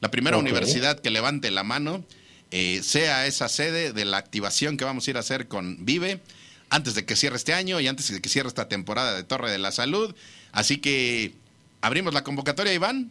[0.00, 2.02] la primera universidad que levante la mano
[2.50, 6.22] eh, sea esa sede de la activación que vamos a ir a hacer con Vive
[6.70, 9.50] antes de que cierre este año y antes de que cierre esta temporada de Torre
[9.50, 10.14] de la Salud.
[10.50, 11.34] Así que
[11.82, 13.10] abrimos la convocatoria, Iván.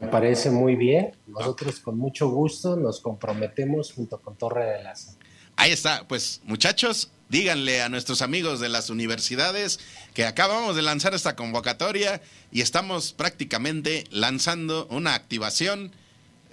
[0.00, 1.10] Me parece muy bien.
[1.26, 5.18] Nosotros con mucho gusto nos comprometemos junto con Torre de la Salud.
[5.56, 6.06] Ahí está.
[6.06, 9.80] Pues muchachos, díganle a nuestros amigos de las universidades
[10.14, 15.92] que acabamos de lanzar esta convocatoria y estamos prácticamente lanzando una activación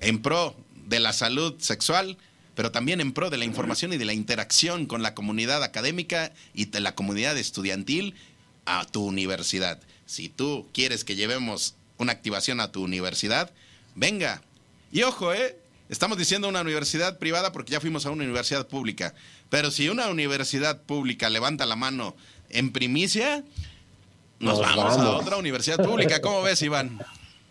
[0.01, 0.55] en pro
[0.87, 2.17] de la salud sexual,
[2.55, 6.31] pero también en pro de la información y de la interacción con la comunidad académica
[6.53, 8.15] y de la comunidad estudiantil
[8.65, 9.79] a tu universidad.
[10.05, 13.51] Si tú quieres que llevemos una activación a tu universidad,
[13.95, 14.41] venga.
[14.91, 15.57] Y ojo, ¿eh?
[15.87, 19.13] Estamos diciendo una universidad privada porque ya fuimos a una universidad pública.
[19.49, 22.15] Pero si una universidad pública levanta la mano
[22.49, 23.43] en primicia,
[24.39, 26.21] nos, vamos, a otra universidad pública.
[26.21, 26.99] ¿Cómo ves, Iván?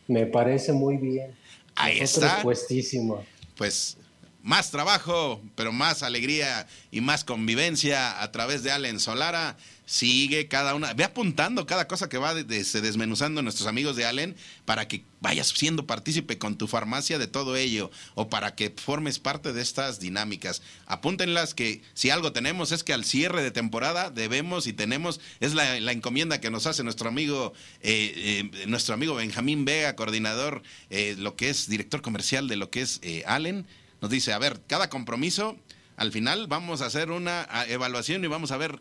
[0.07, 1.35] Me parece muy bien.
[1.77, 2.43] Ahí está.
[2.43, 3.25] Puestísimo.
[3.57, 3.97] Pues
[4.43, 10.75] más trabajo, pero más alegría y más convivencia a través de Allen Solara sigue cada
[10.75, 15.49] una, ve apuntando cada cosa que va desmenuzando nuestros amigos de Allen para que vayas
[15.49, 20.01] siendo partícipe con tu farmacia de todo ello o para que formes parte de estas
[20.01, 20.63] dinámicas.
[20.87, 25.55] Apúntenlas que si algo tenemos es que al cierre de temporada debemos y tenemos, es
[25.55, 31.15] la, encomienda que nos hace nuestro amigo, eh, eh, nuestro amigo Benjamín Vega, coordinador, eh,
[31.19, 33.67] lo que es director comercial de lo que es Allen,
[34.01, 35.57] nos dice, a ver, cada compromiso,
[35.97, 38.81] al final vamos a hacer una evaluación y vamos a ver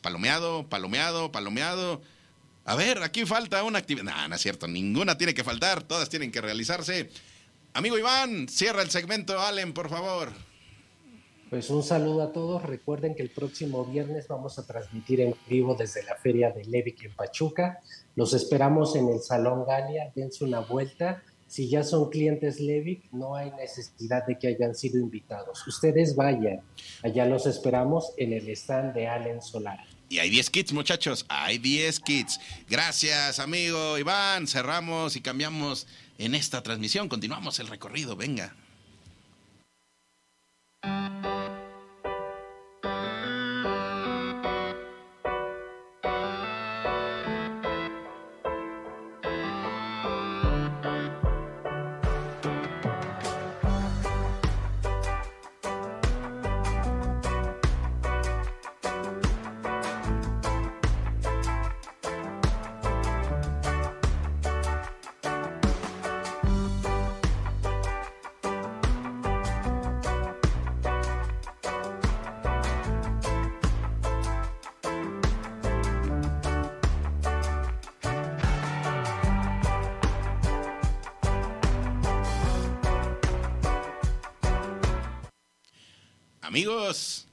[0.00, 2.02] palomeado, palomeado, palomeado.
[2.64, 4.28] A ver, aquí falta una actividad.
[4.28, 7.10] No, es cierto, ninguna tiene que faltar, todas tienen que realizarse.
[7.74, 10.30] Amigo Iván, cierra el segmento, Allen, por favor.
[11.52, 12.62] Pues un saludo a todos.
[12.62, 17.04] Recuerden que el próximo viernes vamos a transmitir en vivo desde la Feria de Levic
[17.04, 17.80] en Pachuca.
[18.16, 20.10] Los esperamos en el Salón Galia.
[20.14, 21.22] Dense una vuelta.
[21.52, 25.66] Si ya son clientes Levic, no hay necesidad de que hayan sido invitados.
[25.66, 26.62] Ustedes vayan.
[27.02, 29.78] Allá los esperamos en el stand de Allen Solar.
[30.08, 31.26] Y hay 10 kits, muchachos.
[31.28, 32.40] Hay 10 kits.
[32.70, 34.46] Gracias, amigo Iván.
[34.46, 35.86] Cerramos y cambiamos
[36.16, 37.10] en esta transmisión.
[37.10, 38.16] Continuamos el recorrido.
[38.16, 38.56] Venga.
[86.52, 87.24] Amigos,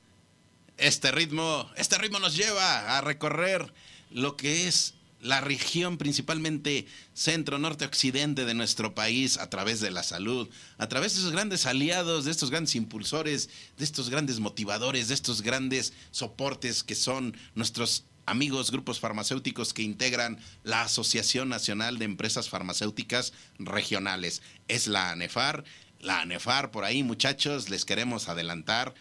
[0.77, 3.73] este ritmo, este ritmo nos lleva a recorrer
[4.11, 9.91] lo que es la región principalmente centro, norte, occidente de nuestro país a través de
[9.91, 10.47] la salud,
[10.77, 15.15] a través de esos grandes aliados, de estos grandes impulsores, de estos grandes motivadores, de
[15.15, 22.05] estos grandes soportes que son nuestros amigos grupos farmacéuticos que integran la Asociación Nacional de
[22.05, 24.41] Empresas Farmacéuticas Regionales.
[24.69, 25.65] Es la ANEFAR
[25.99, 28.93] la ANEFAR por ahí, muchachos, les queremos adelantar.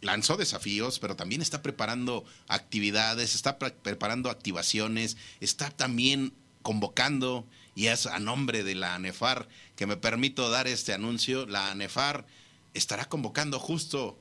[0.00, 8.06] Lanzó desafíos, pero también está preparando actividades, está preparando activaciones, está también convocando, y es
[8.06, 12.26] a nombre de la ANEFAR que me permito dar este anuncio, la ANEFAR
[12.74, 14.18] estará convocando justo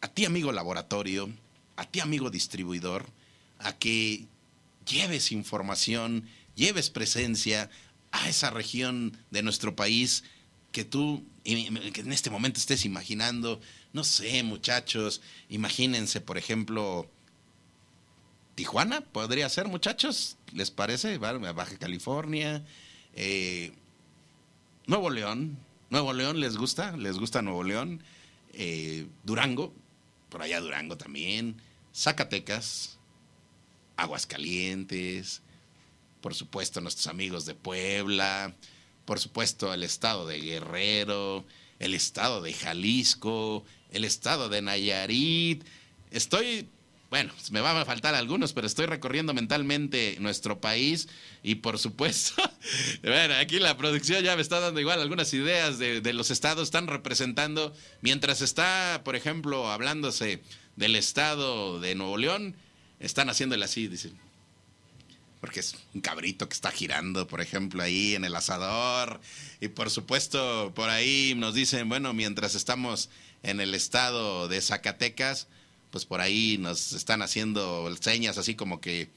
[0.00, 1.28] a ti amigo laboratorio,
[1.76, 3.06] a ti amigo distribuidor,
[3.58, 4.26] a que
[4.86, 7.70] lleves información, lleves presencia
[8.12, 10.24] a esa región de nuestro país
[10.72, 11.24] que tú
[11.92, 13.60] que en este momento estés imaginando,
[13.92, 17.08] no sé, muchachos, imagínense, por ejemplo,
[18.56, 21.18] Tijuana, podría ser, muchachos, ¿les parece?
[21.18, 22.64] Baja California,
[23.14, 23.72] eh,
[24.86, 25.58] Nuevo León,
[25.90, 26.96] Nuevo León, ¿les gusta?
[26.96, 28.02] ¿Les gusta Nuevo León?
[28.52, 29.72] Eh, Durango,
[30.30, 31.60] por allá Durango también,
[31.94, 32.98] Zacatecas,
[33.96, 35.42] Aguascalientes,
[36.20, 38.56] por supuesto nuestros amigos de Puebla,
[39.06, 41.46] por supuesto el estado de Guerrero,
[41.78, 45.64] el estado de Jalisco, el estado de Nayarit.
[46.10, 46.68] Estoy,
[47.08, 51.08] bueno, me van a faltar algunos, pero estoy recorriendo mentalmente nuestro país
[51.42, 52.42] y por supuesto,
[53.02, 56.64] bueno, aquí la producción ya me está dando igual algunas ideas de, de los estados,
[56.64, 60.42] están representando, mientras está, por ejemplo, hablándose
[60.74, 62.56] del estado de Nuevo León,
[62.98, 64.18] están haciéndole así, dicen,
[65.40, 69.20] porque es un cabrito que está girando, por ejemplo, ahí en el asador.
[69.60, 73.10] Y por supuesto, por ahí nos dicen, bueno, mientras estamos
[73.42, 75.48] en el estado de Zacatecas,
[75.90, 79.08] pues por ahí nos están haciendo señas así como que,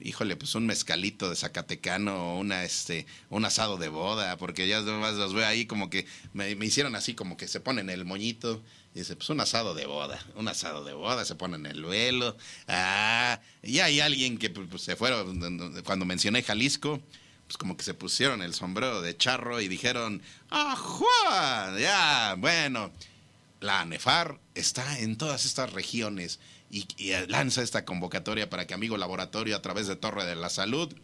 [0.00, 5.34] híjole, pues un mezcalito de Zacatecano, una, este, un asado de boda, porque ya los
[5.34, 8.62] veo ahí como que me, me hicieron así como que se ponen el moñito
[8.94, 12.36] Dice, pues un asado de boda, un asado de boda, se ponen el velo.
[12.68, 17.02] Ah, y hay alguien que pues, se fueron, cuando mencioné Jalisco,
[17.48, 22.92] pues como que se pusieron el sombrero de charro y dijeron, ¡ah, Ya, bueno,
[23.58, 26.38] la ANEFAR está en todas estas regiones
[26.70, 30.50] y, y lanza esta convocatoria para que Amigo Laboratorio, a través de Torre de la
[30.50, 30.94] Salud,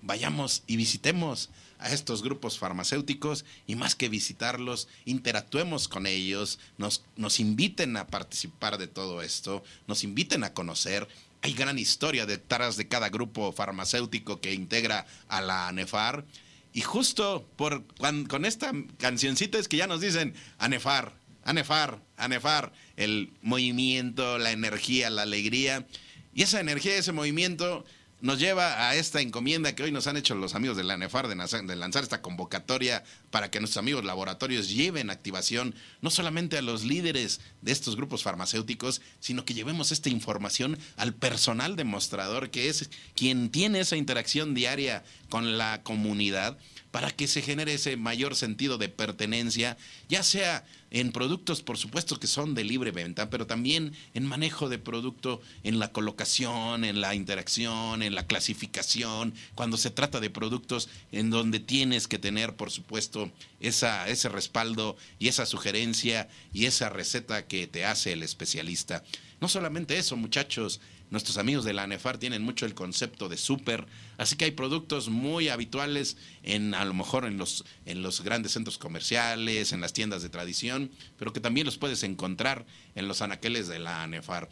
[0.00, 1.50] vayamos y visitemos
[1.82, 8.06] a estos grupos farmacéuticos y más que visitarlos, interactuemos con ellos, nos, nos inviten a
[8.06, 11.08] participar de todo esto, nos inviten a conocer.
[11.42, 16.24] Hay gran historia detrás de cada grupo farmacéutico que integra a la ANEFAR.
[16.72, 21.12] Y justo por, con, esta cancioncita es que ya nos dicen ANEFAR,
[21.44, 25.86] ANEFAR, ANEFAR, el movimiento, la energía, la alegría.
[26.32, 27.84] Y esa energía, ese movimiento
[28.22, 31.26] nos lleva a esta encomienda que hoy nos han hecho los amigos de la NEFAR
[31.26, 31.34] de,
[31.76, 33.02] lanzar esta convocatoria
[33.32, 38.22] para que nuestros amigos laboratorios lleven activación no solamente a los líderes de estos grupos
[38.22, 44.54] farmacéuticos, sino que llevemos esta información al personal demostrador, que es quien tiene esa interacción
[44.54, 46.56] diaria con la comunidad
[46.92, 49.76] para que se genere ese mayor sentido de pertenencia,
[50.08, 54.68] ya sea en productos, por supuesto, que son de libre venta, pero también en manejo
[54.68, 60.28] de producto, en la colocación, en la interacción, en la clasificación, cuando se trata de
[60.28, 66.66] productos en donde tienes que tener, por supuesto, esa, ese respaldo y esa sugerencia y
[66.66, 69.02] esa receta que te hace el especialista.
[69.40, 70.78] No solamente eso, muchachos,
[71.12, 73.86] Nuestros amigos de la ANEFAR tienen mucho el concepto de súper,
[74.16, 78.52] así que hay productos muy habituales en a lo mejor en los en los grandes
[78.52, 83.20] centros comerciales, en las tiendas de tradición, pero que también los puedes encontrar en los
[83.20, 84.48] anaqueles de la ANEFAR.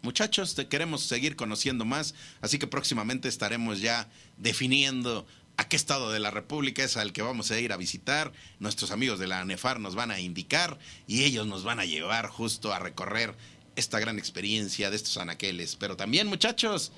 [0.00, 5.26] Muchachos, te queremos seguir conociendo más, así que próximamente estaremos ya definiendo
[5.56, 8.32] a qué estado de la República es al que vamos a ir a visitar.
[8.58, 12.28] Nuestros amigos de la ANEFAR nos van a indicar y ellos nos van a llevar
[12.28, 13.36] justo a recorrer
[13.76, 15.76] esta gran experiencia de estos anaqueles.
[15.76, 16.92] Pero también, muchachos,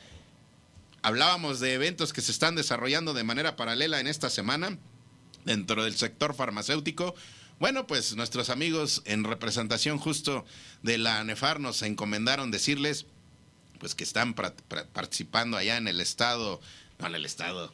[1.03, 4.79] hablábamos de eventos que se están desarrollando de manera paralela en esta semana
[5.45, 7.15] dentro del sector farmacéutico.
[7.61, 10.45] Bueno, pues nuestros amigos en representación justo
[10.83, 13.07] de la ANEFAR nos encomendaron decirles
[13.79, 16.61] pues que están participando allá en el estado,
[16.99, 17.73] no en el estado,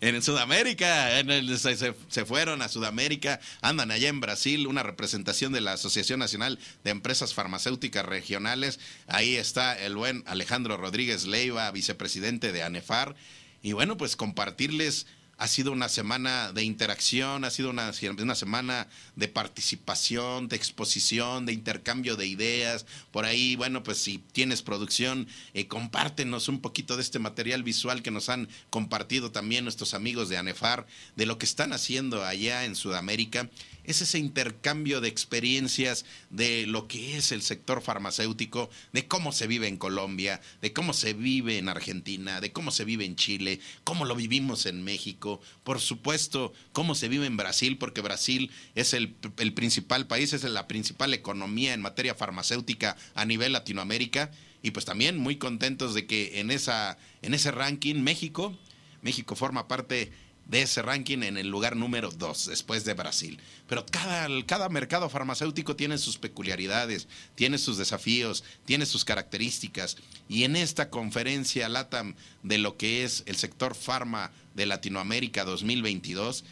[0.00, 5.74] en Sudamérica, en se, fueron a Sudamérica, andan allá en Brasil, una representación de la
[5.74, 8.80] Asociación Nacional de Empresas Farmacéuticas Regionales.
[9.06, 13.14] Ahí está el buen Alejandro Rodríguez Leiva, vicepresidente de ANEFAR.
[13.62, 15.06] Y bueno, pues compartirles
[15.40, 17.92] ha sido una semana de interacción, ha sido una,
[18.34, 22.84] semana de participación, de exposición, de intercambio de ideas.
[23.10, 28.02] Por ahí, bueno, pues si tienes producción, eh, compártenos un poquito de este material visual
[28.02, 30.86] que nos han compartido también nuestros amigos de ANEFAR,
[31.16, 33.48] de lo que están haciendo allá en Sudamérica
[33.84, 39.46] es ese intercambio de experiencias de lo que es el sector farmacéutico, de cómo se
[39.46, 43.60] vive en Colombia, de cómo se vive en Argentina, de cómo se vive en Chile,
[43.84, 48.94] cómo lo vivimos en México, por supuesto, cómo se vive en Brasil, porque Brasil es
[48.94, 49.14] el,
[49.54, 54.30] principal país, es la principal economía en materia farmacéutica a nivel Latinoamérica.
[54.62, 58.54] Y pues también muy contentos de que en, esa, en ese ranking México,
[59.00, 60.12] México forma parte
[60.50, 63.38] de ese ranking en el lugar número 2, después de Brasil.
[63.68, 69.96] Pero cada, cada mercado farmacéutico tiene sus peculiaridades, tiene sus desafíos, tiene sus características.
[70.28, 76.42] Y en esta conferencia LATAM de lo que es el sector farma de Latinoamérica 2022,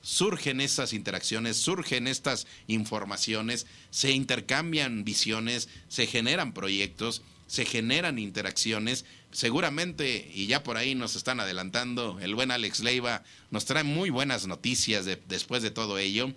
[0.00, 7.22] surgen estas interacciones, surgen estas informaciones, se intercambian visiones, se generan proyectos,
[7.52, 9.04] se generan interacciones.
[9.30, 14.08] Seguramente, y ya por ahí nos están adelantando, el buen Alex Leiva nos trae muy
[14.08, 16.32] buenas noticias después de todo ello.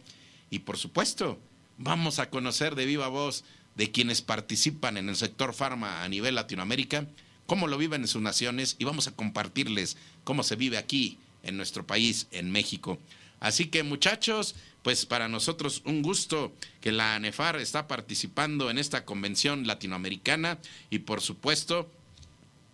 [0.49, 1.39] Y por supuesto,
[1.77, 3.45] vamos a conocer de viva voz
[3.75, 7.07] de quienes participan en el sector farma a nivel Latinoamérica,
[7.45, 9.95] cómo lo viven en sus naciones y vamos a compartirles
[10.25, 12.99] cómo se vive aquí en nuestro país, en México.
[13.39, 14.53] Así que muchachos,
[14.85, 20.59] pues para nosotros un gusto que la ANEFAR está participando en esta convención latinoamericana
[20.91, 21.89] y por supuesto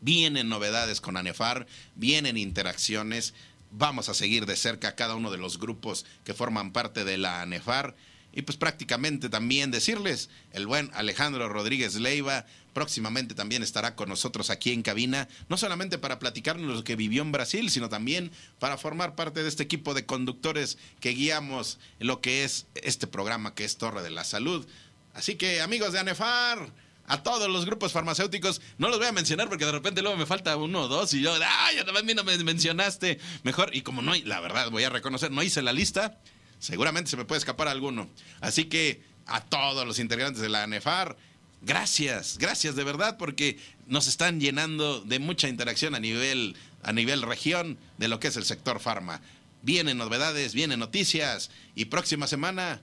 [0.02, 3.34] vienen novedades con ANEFAR, vienen interacciones,
[3.72, 7.42] vamos a seguir de cerca cada uno de los grupos que forman parte de la
[7.42, 7.96] ANEFAR
[8.34, 14.50] y pues prácticamente también decirles, el buen Alejandro Rodríguez Leiva próximamente también estará con nosotros
[14.50, 18.78] aquí en cabina, no solamente para platicarnos lo que vivió en Brasil, sino también para
[18.78, 23.66] formar parte de este equipo de conductores que guiamos lo que es este programa que
[23.66, 24.66] es Torre de la Salud.
[25.14, 26.72] Así que amigos de ANEFAR,
[27.08, 28.62] a todos los grupos farmacéuticos.
[28.78, 31.22] No los voy a mencionar porque de repente luego me falta uno o dos y
[31.22, 33.20] yo, ay, también no me mencionaste.
[33.44, 36.18] Mejor, y como no, la verdad voy a reconocer, no hice la lista,
[36.62, 38.08] seguramente se me puede escapar alguno.
[38.40, 41.18] Así que a todos los integrantes de la ANEFAR,
[41.62, 47.24] gracias, gracias de verdad porque nos están llenando de mucha interacción a nivel, a nivel
[47.24, 49.22] región de lo que es el sector farma.
[49.64, 52.82] Vienen novedades, vienen noticias y próxima semana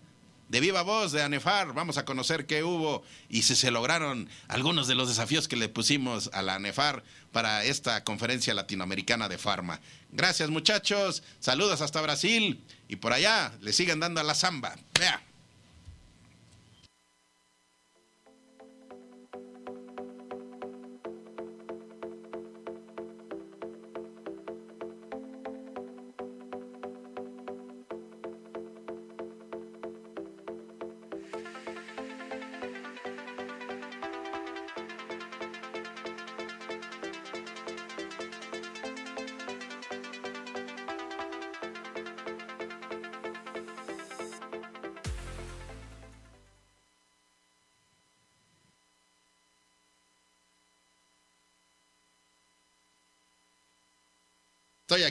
[0.49, 4.88] de viva voz de ANEFAR vamos a conocer qué hubo y si se lograron algunos
[4.88, 9.80] de los desafíos que le pusimos a la ANEFAR para esta conferencia latinoamericana de farma.
[10.11, 14.76] Gracias muchachos, saludos hasta Brasil y por allá le siguen dando a la zamba.
[14.99, 15.28] Vea.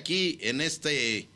[0.07, 1.27] Aquí en este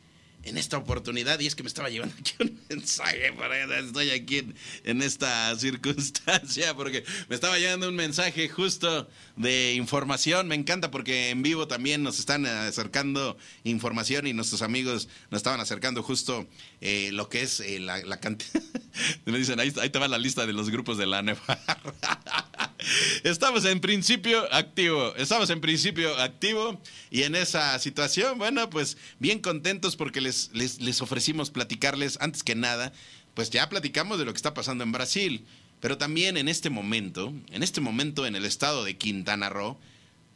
[0.44, 4.42] en esta oportunidad y es que me estaba llevando aquí un mensaje para estoy aquí
[4.84, 10.48] en, esta circunstancia porque me estaba llevando un mensaje justo de información.
[10.48, 15.60] Me encanta porque en vivo también nos están acercando información y nuestros amigos nos estaban
[15.60, 16.48] acercando justo
[16.80, 18.62] eh, lo que es eh, la, la, cantidad
[19.26, 21.60] me dicen ahí, ahí te va la lista de los grupos de la NEFAR
[23.24, 26.80] Estamos en principio activo, estamos en principio activo
[27.10, 32.54] y en esa situación, bueno, pues bien contentos porque les, les, ofrecimos platicarles, antes que
[32.54, 32.92] nada,
[33.34, 35.44] pues ya platicamos de lo que está pasando en Brasil,
[35.80, 39.78] pero también en este momento, en este momento en el estado de Quintana Roo,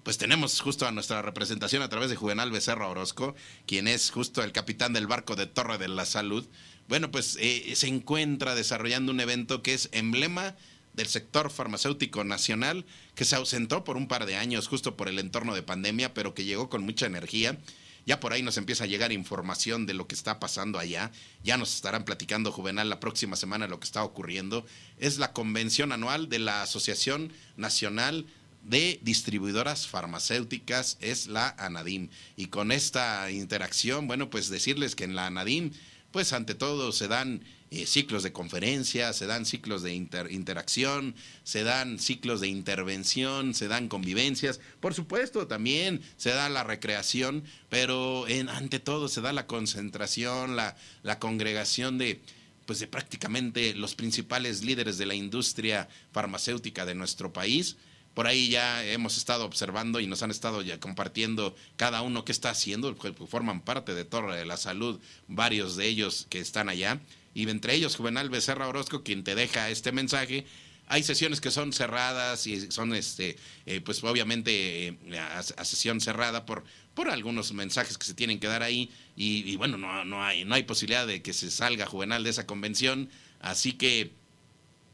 [0.03, 3.34] pues tenemos justo a nuestra representación a través de Juvenal Becerra Orozco,
[3.66, 6.47] quien es justo el capitán del barco de Torre de la Salud.
[6.88, 10.55] Bueno, pues eh, se encuentra desarrollando un evento que es emblema
[10.97, 12.84] del sector farmacéutico nacional
[13.14, 16.34] que se ausentó por un par de años justo por el entorno de pandemia, pero
[16.34, 17.59] que llegó con mucha energía.
[18.07, 21.11] Ya por ahí nos empieza a llegar información de lo que está pasando allá.
[21.42, 24.64] Ya nos estarán platicando Juvenal la próxima semana lo que está ocurriendo.
[24.99, 28.26] Es la convención anual de la Asociación Nacional
[28.62, 32.09] de Distribuidoras Farmacéuticas, es la ANADIM.
[32.36, 35.72] Y con esta interacción, bueno, pues decirles que en la ANADIM,
[36.11, 37.42] pues ante todo se dan
[37.72, 43.66] eh, ciclos de conferencias, se dan ciclos de interacción, se dan ciclos de intervención, se
[43.66, 44.60] dan convivencias.
[44.78, 50.54] Por supuesto, también se da la recreación, pero en, ante todo se da la concentración,
[50.54, 50.76] la,
[51.18, 52.20] congregación de
[52.66, 57.76] pues de prácticamente los principales líderes de la industria farmacéutica de nuestro país.
[58.14, 62.32] Por ahí ya hemos estado observando y nos han estado ya compartiendo cada uno qué
[62.32, 66.68] está haciendo, pues, forman parte de Torre de la Salud, varios de ellos que están
[66.68, 67.00] allá
[67.37, 70.47] y entre ellos Juvenal Becerra Orozco, quien te deja este mensaje.
[70.87, 76.47] Hay sesiones que son cerradas y son, este, eh, pues obviamente eh, a, sesión cerrada
[76.47, 76.64] por,
[76.95, 80.55] por algunos mensajes que se tienen que dar ahí y, bueno, no, no, hay, no
[80.55, 83.11] hay posibilidad de que se salga Juvenal de esa convención,
[83.41, 84.12] así que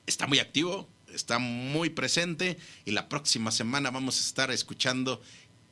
[0.06, 5.22] está muy activo, está muy presente y la próxima semana vamos a estar escuchando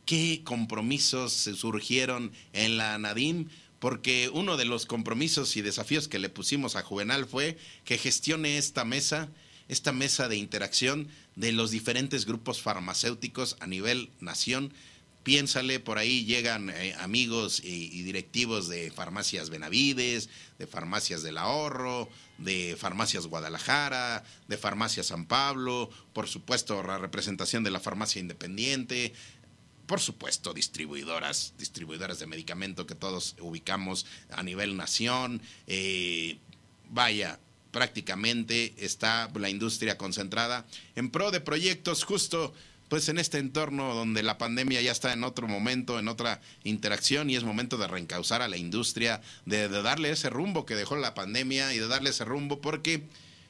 [0.06, 3.48] qué compromisos surgieron en la Nadim
[3.80, 8.58] porque uno de los compromisos y desafíos que le pusimos a Juvenal fue que gestione
[8.58, 9.30] esta mesa,
[9.68, 14.72] esta mesa de interacción de los diferentes grupos farmacéuticos a nivel nación,
[15.22, 20.28] piénsale, por ahí llegan eh, amigos y, directivos de farmacias Benavides,
[20.58, 22.08] de farmacias del ahorro,
[22.38, 29.12] de farmacias Guadalajara, de farmacias San Pablo, por supuesto la representación de la farmacia independiente,
[29.90, 35.42] por supuesto distribuidoras, distribuidoras de medicamento que todos ubicamos a nivel nación.
[35.66, 36.38] Eh,
[36.90, 37.40] vaya,
[37.72, 40.64] prácticamente está la industria concentrada
[40.94, 42.54] en pro de proyectos justo
[42.88, 47.28] pues en este entorno donde la pandemia ya está en otro momento, en otra interacción
[47.28, 51.14] y es momento de reencauzar a la industria, de, darle ese rumbo que dejó la
[51.14, 53.02] pandemia y de darle ese rumbo porque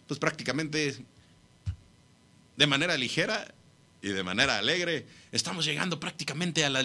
[0.07, 1.05] pues prácticamente
[2.57, 3.55] de manera ligera
[4.03, 6.83] y de manera alegre estamos llegando prácticamente a la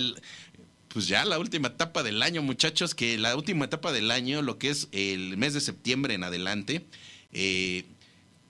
[0.95, 4.57] pues ya la última etapa del año, muchachos, que la última etapa del año, lo
[4.57, 6.85] que es el mes de septiembre en adelante,
[7.33, 7.83] eh,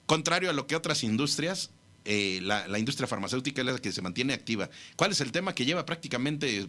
[0.06, 1.72] contrario a lo que otras industrias,
[2.06, 4.70] eh, la, industria farmacéutica es la que se mantiene activa.
[4.96, 6.68] ¿Cuál es el tema que lleva prácticamente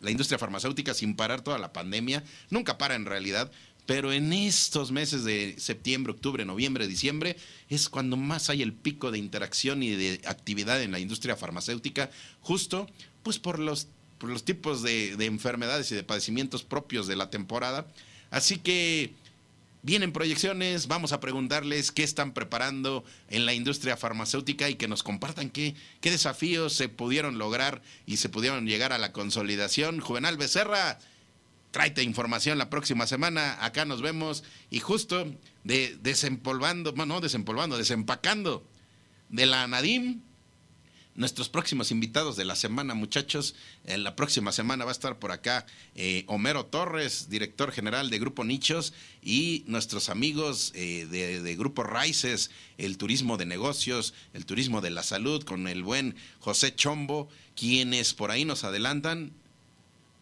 [0.00, 2.24] la industria farmacéutica sin parar toda la pandemia?
[2.48, 3.52] Nunca para en realidad,
[3.88, 7.38] pero en estos meses de septiembre, octubre, noviembre, diciembre,
[7.70, 12.10] es cuando más hay el pico de interacción y de actividad en la industria farmacéutica,
[12.42, 12.86] justo
[13.22, 17.30] pues por los, por los tipos de, de enfermedades y de padecimientos propios de la
[17.30, 17.86] temporada.
[18.30, 19.14] Así que
[19.80, 25.04] Vienen proyecciones, vamos a preguntarles qué están preparando en la industria farmacéutica y que nos
[25.04, 30.00] compartan qué, qué desafíos se pudieron lograr y se pudieron llegar a la consolidación.
[30.00, 30.98] Juvenal Becerra,
[31.78, 38.66] tráete información la próxima semana, acá nos vemos y justo de desempolvando, no desempolvando, desempacando
[39.28, 40.20] de la Nadim
[41.14, 43.54] nuestros próximos invitados de la semana, muchachos.
[43.84, 48.18] En la próxima semana va a estar por acá eh, Homero Torres, director general de
[48.18, 54.80] Grupo Nichos, y nuestros amigos eh, de, Grupo Raices, el turismo de negocios, el turismo
[54.80, 59.32] de la salud, con el buen José Chombo, quienes por ahí nos adelantan.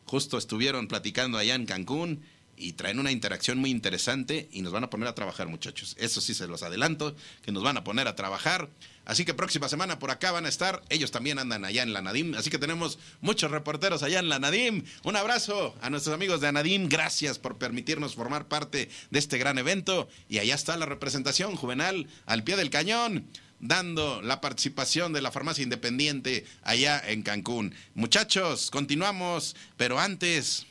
[0.06, 2.22] Justo estuvieron platicando allá en Cancún
[2.56, 5.94] y traen una interacción muy interesante y nos van a poner a trabajar, muchachos.
[5.98, 8.70] Eso sí se los adelanto, que nos van a poner a trabajar.
[9.04, 10.82] Así que próxima semana por acá van a estar.
[10.88, 12.34] Ellos también andan allá en la Nadim.
[12.34, 14.84] Así que tenemos muchos reporteros allá en la Nadim.
[15.04, 16.88] Un abrazo a nuestros amigos de Anadim.
[16.88, 20.08] Gracias por permitirnos formar parte de este gran evento.
[20.28, 23.26] Y allá está la representación juvenal al pie del cañón
[23.60, 27.74] dando la participación de la farmacia independiente allá en Cancún.
[27.94, 30.66] Muchachos, continuamos, pero antes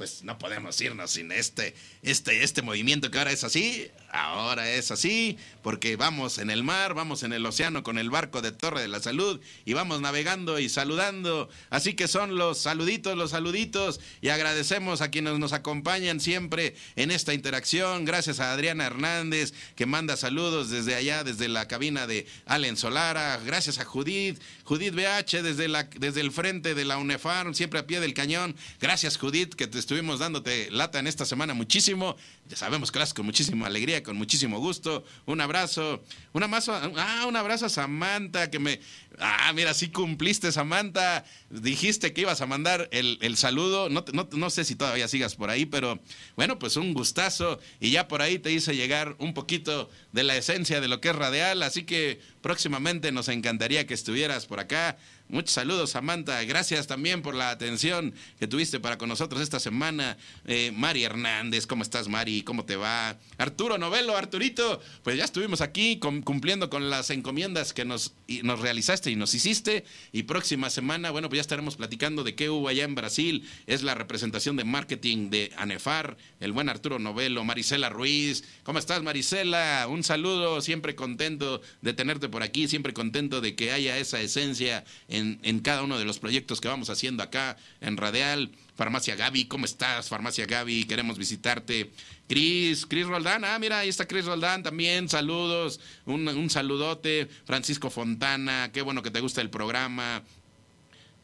[0.00, 4.90] pues no podemos irnos sin este, este, este movimiento que ahora es así, ahora es
[4.90, 8.82] así, porque vamos en el mar, vamos en el océano con el barco de Torre
[8.82, 11.48] de la Salud y vamos navegando y saludando.
[11.70, 17.10] Así que son los saluditos, los saluditos y agradecemos a quienes nos acompañan siempre en
[17.10, 18.04] esta interacción.
[18.04, 23.38] Gracias a Adriana Hernández que manda saludos desde allá, desde la cabina de Allen Solara.
[23.44, 27.86] Gracias a Judith, Judith BH desde, la, desde el frente de la UNEFARM, siempre a
[27.86, 28.56] pie del cañón.
[28.80, 32.16] Gracias Judith que te estuvimos dándote lata en esta semana muchísimo.
[32.50, 35.04] Ya sabemos que lo haces con muchísima alegría, con muchísimo gusto.
[35.24, 36.02] Un abrazo.
[36.32, 38.80] Una más, ah, un abrazo a Samantha que me
[39.20, 41.24] Ah, mira, sí cumpliste, Samantha.
[41.50, 43.88] Dijiste que ibas a mandar el, saludo.
[43.88, 46.00] No, sé si todavía sigas por ahí, pero
[46.36, 47.60] bueno, pues un gustazo.
[47.80, 51.10] Y ya por ahí te hice llegar un poquito de la esencia de lo que
[51.10, 51.62] es radial.
[51.62, 54.96] Así que próximamente nos encantaría que estuvieras por acá.
[55.30, 56.42] Muchos saludos, Samantha.
[56.42, 60.16] Gracias también por la atención que tuviste para con nosotros esta semana.
[60.44, 62.42] Eh, Mari Hernández, ¿cómo estás, Mari?
[62.42, 63.16] ¿Cómo te va?
[63.38, 68.12] Arturo Novelo, Arturito, pues ya estuvimos aquí cumpliendo con las encomiendas que nos,
[68.42, 69.84] nos realizaste y nos hiciste.
[70.12, 73.46] Y próxima semana, bueno, pues ya estaremos platicando de qué hubo allá en Brasil.
[73.66, 78.44] Es la representación de marketing de ANEFAR, el buen Arturo Novelo, Marisela Ruiz.
[78.62, 79.86] ¿Cómo estás, Marisela?
[79.88, 84.84] Un saludo, siempre contento de tenerte por aquí, siempre contento de que haya esa esencia
[85.08, 88.50] en, cada uno de los proyectos que vamos haciendo acá en Radial.
[88.76, 90.08] Farmacia Gaby, ¿cómo estás?
[90.08, 91.90] Farmacia Gaby, queremos visitarte.
[92.30, 97.28] Cris, Cris Roldán, ah, mira, ahí está Cris Roldán también, saludos, un, un, saludote.
[97.44, 100.22] Francisco Fontana, qué bueno que te gusta el programa.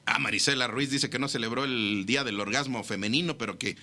[0.04, 3.76] Ah, Marisela Ruiz dice que no celebró el Día del Orgasmo Femenino, pero que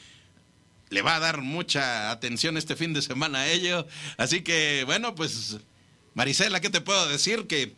[0.89, 3.87] le va a dar mucha atención este fin de semana a ello.
[4.17, 5.59] Así que, bueno, pues,
[6.15, 7.47] Marisela, ¿qué te puedo decir?
[7.47, 7.73] Que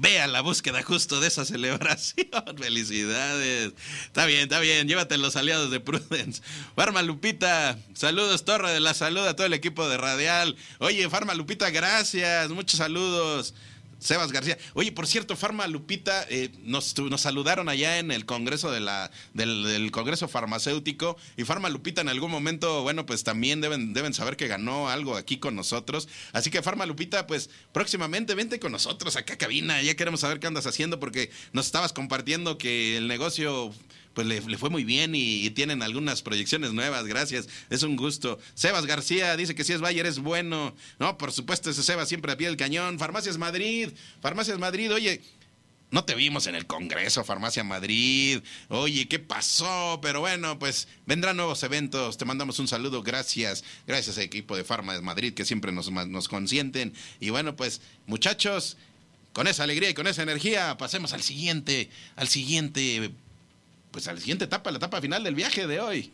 [0.00, 2.26] vea la búsqueda justo de esa celebración.
[2.58, 3.72] Felicidades.
[4.06, 4.88] Está bien, está bien.
[4.88, 6.42] Llévate los aliados de Prudence.
[6.74, 10.56] Farma Lupita, saludos, Torre de la Salud a todo el equipo de Radial.
[10.78, 12.50] Oye, Farma Lupita, gracias.
[12.50, 13.54] Muchos saludos.
[14.00, 14.58] Sebas García.
[14.74, 21.16] Oye, por cierto, Farma Lupita, eh, nos, saludaron allá en el Congreso del, Congreso Farmacéutico
[21.36, 25.16] y Farma Lupita en algún momento, bueno, pues también deben, deben saber que ganó algo
[25.16, 26.08] aquí con nosotros.
[26.32, 30.40] Así que Farma Lupita, pues próximamente vente con nosotros acá a cabina, ya queremos saber
[30.40, 33.72] qué andas haciendo porque nos estabas compartiendo que el negocio
[34.14, 38.38] pues le, fue muy bien y, tienen algunas proyecciones nuevas, gracias, es un gusto.
[38.54, 42.32] Sebas García dice que si es Bayer es bueno, no, por supuesto ese Sebas siempre
[42.32, 43.90] a pie del cañón, Farmacias Madrid,
[44.20, 45.20] Farmacias Madrid, oye,
[45.90, 48.42] no te vimos en el Congreso Farmacia Madrid.
[48.68, 49.98] Oye, ¿qué pasó?
[50.00, 52.16] Pero bueno, pues vendrán nuevos eventos.
[52.16, 53.02] Te mandamos un saludo.
[53.02, 53.64] Gracias.
[53.88, 56.94] Gracias al equipo de Farmacias Madrid que siempre nos, nos consienten.
[57.18, 58.76] Y bueno, pues muchachos,
[59.32, 63.12] con esa alegría y con esa energía, pasemos al siguiente, al siguiente
[63.90, 66.12] pues a la siguiente etapa, la etapa final del viaje de hoy.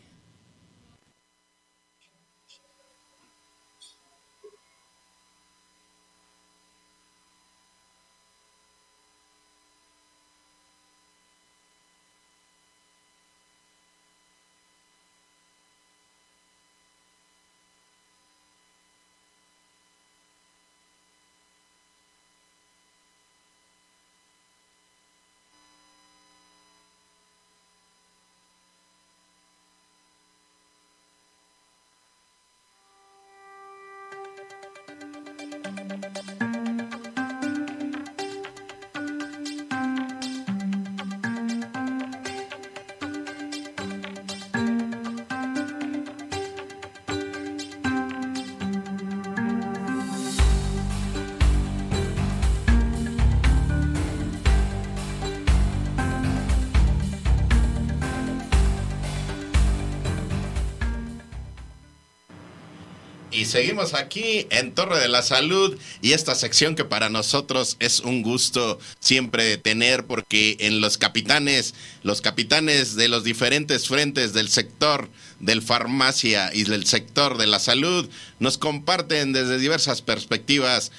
[63.33, 65.77] Y seguimos aquí en Torre de la Salud.
[66.01, 71.75] Y esta sección que para nosotros es un gusto siempre tener porque en los capitanes,
[72.03, 75.11] los capitanes de los diferentes frentes del sector
[75.41, 78.09] del farmacia y del sector de la salud
[78.39, 80.93] nos comparten desde diversas perspectivas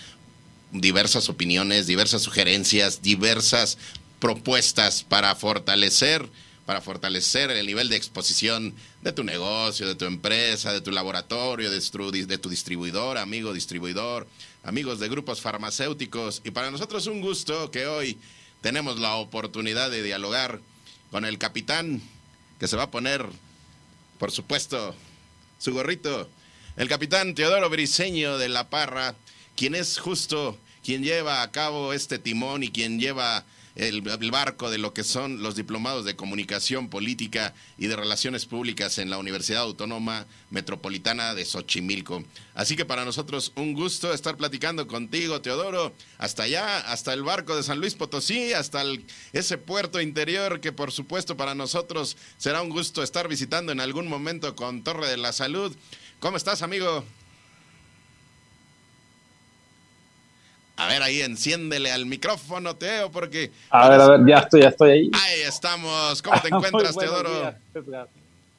[0.71, 3.77] diversas opiniones, diversas sugerencias, diversas
[4.19, 6.29] propuestas para fortalecer
[6.67, 8.75] para fortalecer el nivel de exposición
[9.07, 14.27] de tu negocio, de tu empresa, de tu laboratorio, de tu, distribuidor, amigo distribuidor,
[14.63, 16.41] amigos de grupos farmacéuticos.
[16.43, 18.17] Y para nosotros es un gusto que hoy
[18.59, 20.59] tenemos la oportunidad de dialogar
[21.09, 22.01] con el capitán
[22.59, 23.25] que se va a poner,
[24.19, 24.93] por supuesto,
[25.57, 26.29] su gorrito,
[26.75, 29.15] el capitán Teodoro Briseño de La Parra,
[29.55, 33.45] quien es justo quien lleva a cabo este timón y quien lleva
[33.77, 34.01] el,
[34.31, 39.09] barco de lo que son los diplomados de comunicación política y de relaciones públicas en
[39.09, 42.23] la Universidad Autónoma Metropolitana de Xochimilco.
[42.55, 47.55] Así que para nosotros un gusto estar platicando contigo, Teodoro, hasta allá, hasta el barco
[47.55, 48.83] de San Luis Potosí, hasta
[49.31, 54.07] ese puerto interior que por supuesto para nosotros será un gusto estar visitando en algún
[54.07, 55.75] momento con Torre de la Salud.
[56.19, 57.05] ¿Cómo estás, amigo?
[60.79, 63.49] A ver, ahí enciéndele al micrófono, Teo, porque...
[63.71, 65.11] A ver, a ver, ya estoy, ya estoy ahí.
[65.11, 66.21] Ahí estamos.
[66.21, 67.55] ¿Cómo te encuentras, Teodoro?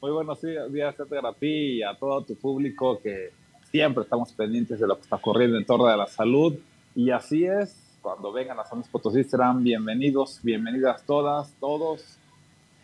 [0.01, 3.31] Muy buenos días, Edgar, a ti y a todo tu público que
[3.71, 6.59] siempre estamos pendientes de lo que está ocurriendo en torno de la salud.
[6.97, 12.19] Y así es, cuando vengan a San Luis Potosí serán bienvenidos, bienvenidas todas, todos.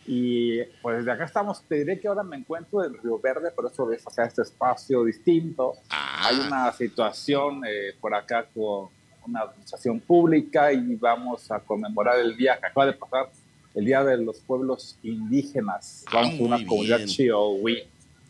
[0.07, 3.67] Y pues desde acá estamos, te diré que ahora me encuentro en Río Verde, por
[3.67, 5.75] eso ves acá este espacio distinto.
[5.91, 6.29] Ah.
[6.29, 8.91] Hay una situación eh, por acá con
[9.27, 13.31] una administración pública y vamos a conmemorar el día que acaba de pasar,
[13.75, 16.05] el Día de los Pueblos Indígenas.
[16.07, 17.73] Ah, vamos a una comunidad chihuahua.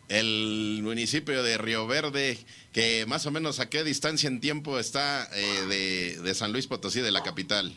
[0.07, 2.37] El municipio de Río Verde,
[2.71, 7.01] que más o menos a qué distancia en tiempo está eh, de, San Luis Potosí,
[7.01, 7.73] de la capital.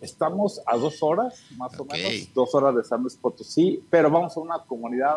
[0.00, 4.34] Estamos a dos horas, más o menos, dos horas de San Luis Potosí, pero vamos
[4.34, 5.14] a una comunidad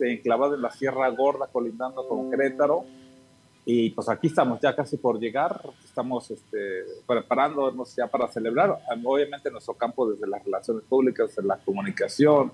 [0.00, 2.86] enclavada en la Sierra Gorda, colindando con Querétaro
[3.64, 8.76] y pues aquí estamos ya casi por llegar, estamos este, preparándonos ya para celebrar.
[9.04, 12.52] Obviamente nuestro campo desde las relaciones públicas, en la comunicación,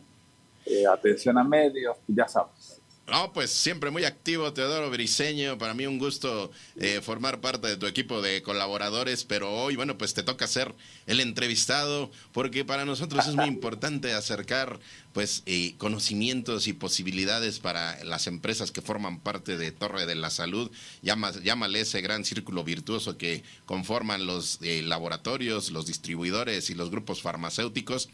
[0.66, 2.78] eh, atención a medios, ya sabes.
[3.09, 5.56] No, pues siempre muy activo, Teodoro Briseño.
[5.56, 9.96] Para mí un gusto eh, formar parte de tu equipo de colaboradores, pero hoy, bueno,
[9.96, 10.74] pues te toca ser
[11.06, 14.78] el entrevistado, porque para nosotros es muy importante acercar,
[15.14, 20.28] pues, eh, conocimientos y posibilidades para las empresas que forman parte de Torre de la
[20.28, 20.70] Salud.
[21.00, 27.22] llámale ese gran círculo virtuoso que conforman los eh, laboratorios, los distribuidores y los grupos
[27.22, 28.11] farmacéuticos.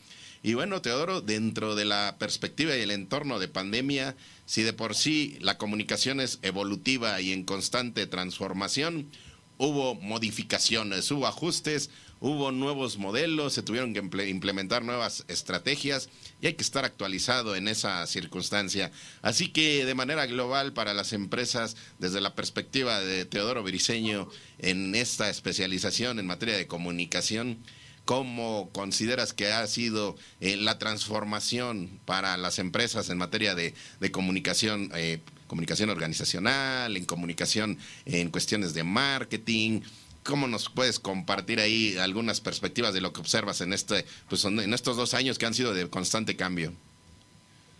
[0.46, 4.14] Y bueno, Teodoro, dentro de la perspectiva y el entorno de pandemia,
[4.44, 9.08] si de por sí la comunicación es evolutiva y en constante transformación,
[9.56, 11.88] hubo modificaciones, hubo ajustes,
[12.20, 16.10] hubo nuevos modelos, se tuvieron que implementar nuevas estrategias
[16.42, 18.92] y hay que estar actualizado en esa circunstancia.
[19.22, 24.28] Así que de manera global para las empresas, desde la perspectiva de Teodoro Briseño
[24.58, 27.60] en esta especialización en materia de comunicación,
[28.04, 33.72] ¿Cómo consideras que ha sido eh, la transformación para las empresas en materia de,
[34.12, 39.80] comunicación, eh, comunicación organizacional, en comunicación en cuestiones de marketing?
[40.22, 44.74] ¿Cómo nos puedes compartir ahí algunas perspectivas de lo que observas en, este, pues, en
[44.74, 46.72] estos dos años que han sido de constante cambio?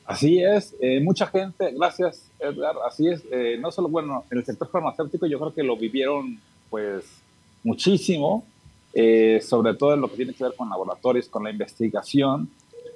[0.07, 3.23] Así es, eh, mucha gente, gracias Edgar, así es,
[3.59, 7.05] no solo, bueno, en el sector farmacéutico yo creo que lo vivieron pues
[7.63, 8.47] muchísimo,
[8.95, 12.51] eh, sobre todo en lo que tiene que ver con laboratorios, con la investigación,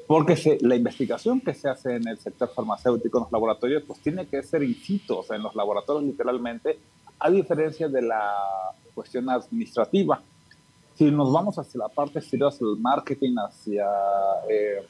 [0.07, 4.26] porque la investigación que se hace en el sector farmacéutico, en los laboratorios, pues tiene
[4.26, 6.78] que ser in situ, o sea, en los laboratorios literalmente,
[7.18, 8.32] a diferencia de la
[8.94, 10.22] cuestión administrativa.
[10.94, 13.86] Si nos vamos hacia la parte exterior, hacia el marketing, hacia
[14.49, 14.86] eh,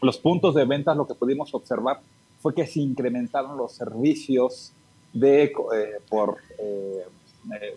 [0.00, 2.00] los puntos de ventas, lo que pudimos observar
[2.40, 4.72] fue que se incrementaron los servicios
[5.12, 5.52] de, eh,
[6.08, 7.06] por eh,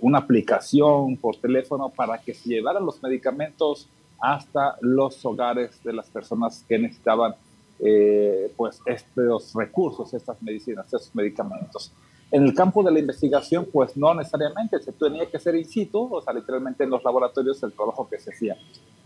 [0.02, 3.88] una aplicación por teléfono para que se llevaran los medicamentos
[4.20, 7.36] hasta los hogares de las personas que necesitaban
[7.80, 11.92] eh, pues estos recursos, estas medicinas, estos medicamentos.
[12.30, 16.08] En el campo de la investigación, pues no necesariamente, se tenía que hacer in situ,
[16.12, 18.56] o sea, literalmente en los laboratorios el trabajo que se hacía.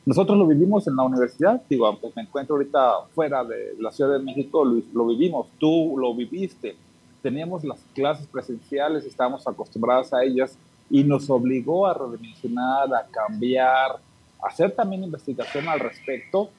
[0.05, 4.11] Nosotros lo vivimos en la universidad, digo, aunque me encuentro ahorita fuera de la Ciudad
[4.11, 6.75] de México, lo, lo vivimos, tú lo viviste,
[7.25, 10.59] teníamos las clases presenciales, estábamos acostumbrados a ellas
[10.91, 13.93] y nos obligó a redimensionar, a cambiar,
[14.43, 16.51] a hacer también investigación al respecto,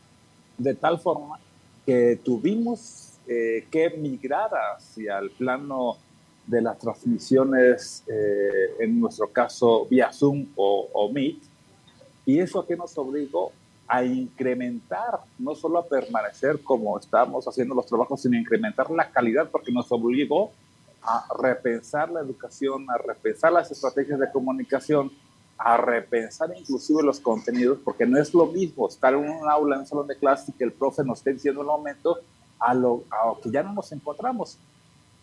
[0.59, 1.39] de tal forma
[1.87, 5.99] que tuvimos eh, que migrar hacia el plano
[6.49, 11.39] de las transmisiones, eh, en nuestro caso vía Zoom o, o Meet,
[12.25, 13.53] y eso a qué nos obligó
[13.89, 19.11] a incrementar, no solo a permanecer como estamos haciendo los trabajos, sino a incrementar la
[19.11, 20.53] calidad, porque nos obligó
[21.03, 25.11] a repensar la educación, a repensar las estrategias de comunicación,
[25.57, 29.83] a repensar inclusive los contenidos, porque no es lo mismo estar en un aula, en
[29.83, 32.19] un salón de clase y que el profe nos esté diciendo un momento
[32.59, 34.59] a lo, a que ya no nos encontramos.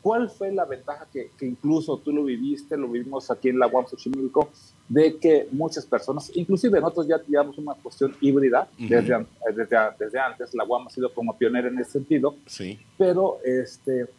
[0.03, 3.67] ¿Cuál fue la ventaja que, que, incluso tú lo viviste, lo vivimos aquí en la
[3.67, 4.49] UAM Xochimilco,
[4.89, 9.25] de que muchas personas, inclusive nosotros ya teníamos una cuestión híbrida desde,
[9.55, 12.77] desde, desde, antes, la UAM ha sido como pionera en ese sentido, sí.
[12.97, 14.09] pero este,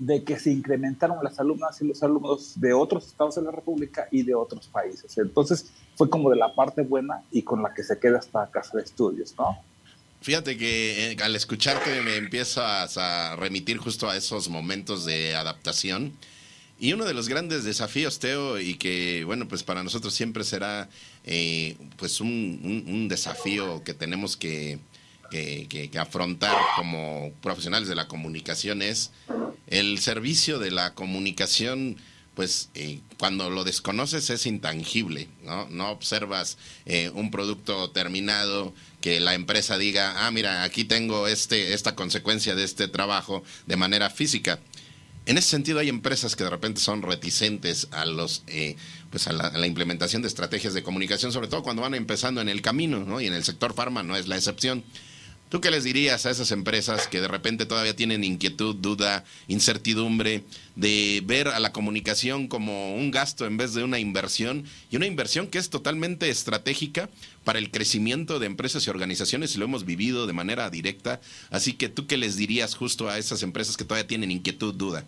[0.00, 4.08] de que se incrementaron las alumnas y los alumnos de otros estados de la República
[4.10, 5.16] y de otros países.
[5.18, 8.78] Entonces fue como de la parte buena y con la que se queda esta casa
[8.78, 9.58] de estudios, ¿no?
[10.22, 16.12] Fíjate que eh, al escucharte me empiezas a remitir justo a esos momentos de adaptación.
[16.78, 20.88] Y uno de los grandes desafíos, Teo, y que, bueno, pues para nosotros siempre será
[21.24, 24.78] eh, pues un, desafío que tenemos que,
[25.30, 29.12] que, afrontar como profesionales de la comunicación es
[29.66, 31.96] el servicio de la comunicación
[32.34, 35.68] pues eh, cuando lo desconoces es intangible, ¿no?
[35.68, 41.74] No observas eh, un producto terminado que la empresa diga, ah, mira, aquí tengo este,
[41.74, 44.60] esta consecuencia de este trabajo de manera física.
[45.26, 48.76] En ese sentido hay empresas que de repente son reticentes a los eh,
[49.10, 52.40] pues a la, a la, implementación de estrategias de comunicación, sobre todo cuando van empezando
[52.40, 53.20] en el camino, ¿no?
[53.20, 54.82] Y en el sector farma no es la excepción.
[55.50, 60.44] ¿Tú qué les dirías a esas empresas que de repente todavía tienen inquietud, duda, incertidumbre
[60.76, 65.06] de ver a la comunicación como un gasto en vez de una inversión y una
[65.06, 67.10] inversión que es totalmente estratégica
[67.42, 71.20] para el crecimiento de empresas y organizaciones y lo hemos vivido de manera directa?
[71.50, 75.04] Así que tú qué les dirías justo a esas empresas que todavía tienen inquietud, duda?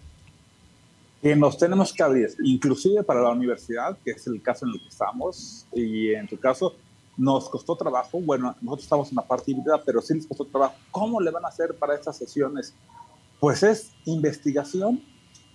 [1.23, 4.81] Que nos tenemos que abrir, inclusive para la universidad, que es el caso en el
[4.81, 6.75] que estamos, y en tu caso,
[7.23, 10.75] nos costó trabajo, bueno, nosotros estamos en la parte híbrida, pero sí les costó trabajo.
[10.91, 12.75] ¿Cómo le van a hacer para estas sesiones?
[13.39, 15.01] Pues es investigación,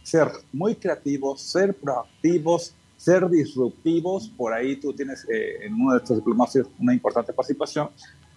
[0.01, 4.29] ser muy creativos, ser proactivos, ser disruptivos.
[4.29, 7.89] Por ahí tú tienes eh, en uno de estos diplomas una importante participación,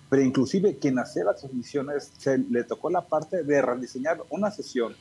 [0.08, 4.96] pero inclusive quien hacía las transmisiones se le tocó la parte de rediseñar una sesión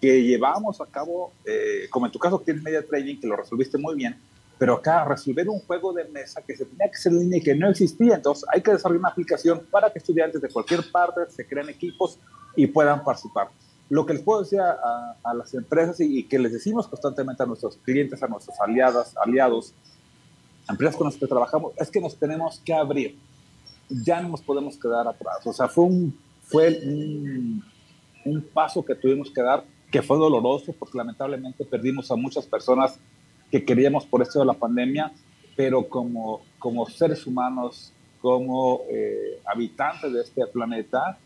[0.00, 3.36] que llevábamos a cabo, eh, como en tu caso que tienes media training, que lo
[3.36, 4.20] resolviste muy bien,
[4.58, 7.42] pero acá resolver un juego de mesa que se tenía que hacer en línea y
[7.42, 11.20] que no existía, entonces hay que desarrollar una aplicación para que estudiantes de cualquier parte
[11.30, 12.18] se creen equipos
[12.56, 13.50] y puedan participar.
[13.88, 17.76] Lo que les puedo decir a, las empresas y, que les decimos constantemente a nuestros
[17.78, 19.72] clientes, a nuestros aliadas, aliados,
[20.68, 23.18] empresas con las que trabajamos, es que nos tenemos que abrir.
[23.88, 25.38] Ya no nos podemos quedar atrás.
[25.46, 27.64] O sea, fue un, fue un,
[28.26, 32.98] un paso que tuvimos que dar que fue doloroso porque lamentablemente perdimos a muchas personas
[33.50, 35.12] que queríamos por esto de la pandemia,
[35.56, 41.18] pero como como seres humanos, como eh, habitantes de este planeta,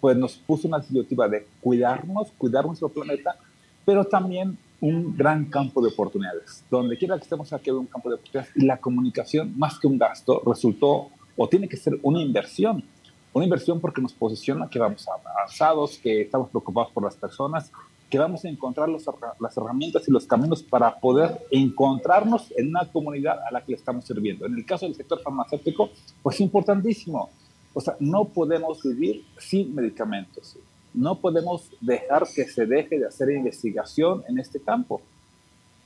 [0.00, 3.36] pues nos puso una disyuntiva de cuidarnos, cuidar nuestro planeta,
[3.84, 6.64] pero también un gran campo de oportunidades.
[6.68, 9.86] Donde quiera que estemos aquí hay un campo de oportunidades y la comunicación, más que
[9.86, 12.84] un gasto, resultó o tiene que ser una inversión.
[13.32, 17.70] Una inversión porque nos posiciona que vamos avanzados, que estamos preocupados por las personas,
[18.12, 19.06] que vamos a encontrar los,
[19.40, 23.78] las herramientas y los caminos para poder encontrarnos en una comunidad a la que le
[23.78, 24.44] estamos sirviendo.
[24.44, 25.88] En el caso del sector farmacéutico,
[26.22, 27.30] pues importantísimo.
[27.72, 30.58] O sea, no podemos vivir sin medicamentos.
[30.92, 35.00] No podemos dejar que se deje de hacer investigación en este campo.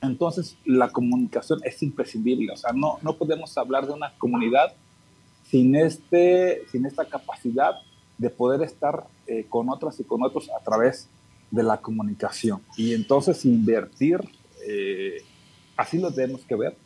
[0.01, 2.51] Entonces, la comunicación es imprescindible.
[2.51, 4.73] O sea, no, no podemos hablar de una comunidad
[5.45, 7.75] sin, este, sin esta capacidad
[8.17, 11.07] de poder estar eh, con otras y con otros a través
[11.51, 12.61] de la comunicación.
[12.75, 14.19] Y entonces invertir,
[14.67, 15.23] eh,
[15.75, 16.77] así lo tenemos que ver,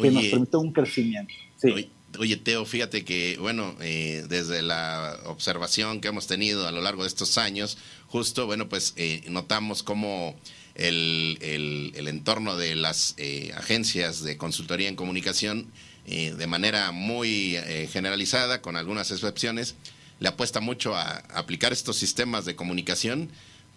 [0.00, 1.34] que nos permite un crecimiento.
[1.56, 1.90] Sí.
[2.18, 7.02] Oye, Teo, fíjate que, bueno, eh, desde la observación que hemos tenido a lo largo
[7.02, 10.34] de estos años, justo, bueno, pues eh, notamos cómo
[10.74, 15.66] el, el, entorno de las eh, agencias de consultoría en comunicación,
[16.06, 17.58] de manera muy
[17.92, 19.74] generalizada, con algunas excepciones,
[20.20, 23.28] le apuesta mucho a aplicar estos sistemas de comunicación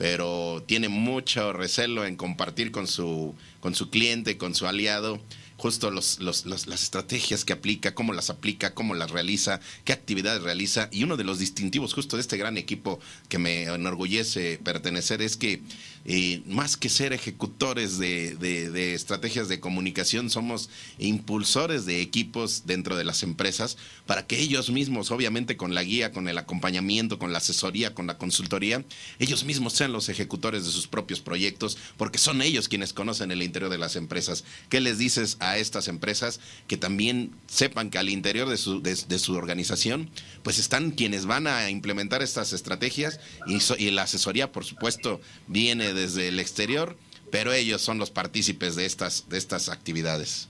[0.01, 5.21] pero tiene mucho recelo en compartir con su, con su cliente, con su aliado,
[5.57, 10.41] justo los, los, las estrategias que aplica, cómo las aplica, cómo las realiza, qué actividades
[10.41, 10.89] realiza.
[10.91, 12.99] Y uno de los distintivos justo de este gran equipo
[13.29, 15.61] que me enorgullece pertenecer es que
[16.05, 22.95] eh, más que ser ejecutores de, de, estrategias de comunicación, somos impulsores de equipos dentro
[22.95, 27.31] de las empresas para que ellos mismos, obviamente con la guía, con el acompañamiento, con
[27.31, 28.83] la asesoría, con la consultoría,
[29.19, 33.43] ellos mismos sean los ejecutores de sus propios proyectos, porque son ellos quienes conocen el
[33.43, 34.43] interior de las empresas.
[34.69, 39.19] ¿Qué les dices a estas empresas que también sepan que al interior de su, de,
[39.19, 40.09] su organización,
[40.43, 46.27] pues están quienes van a implementar estas estrategias y, la asesoría, por supuesto, viene desde
[46.27, 46.95] el exterior,
[47.31, 50.47] pero ellos son los partícipes de estas, de estas actividades.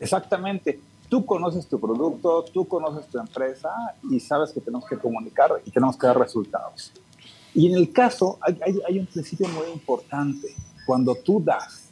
[0.00, 0.80] Exactamente.
[1.08, 3.70] Tú conoces tu producto, tú conoces tu empresa
[4.10, 6.92] y sabes que tenemos que comunicar y tenemos que dar resultados.
[7.54, 10.54] Y en el caso, hay, hay, hay un principio muy importante.
[10.86, 11.82] Cuando tú das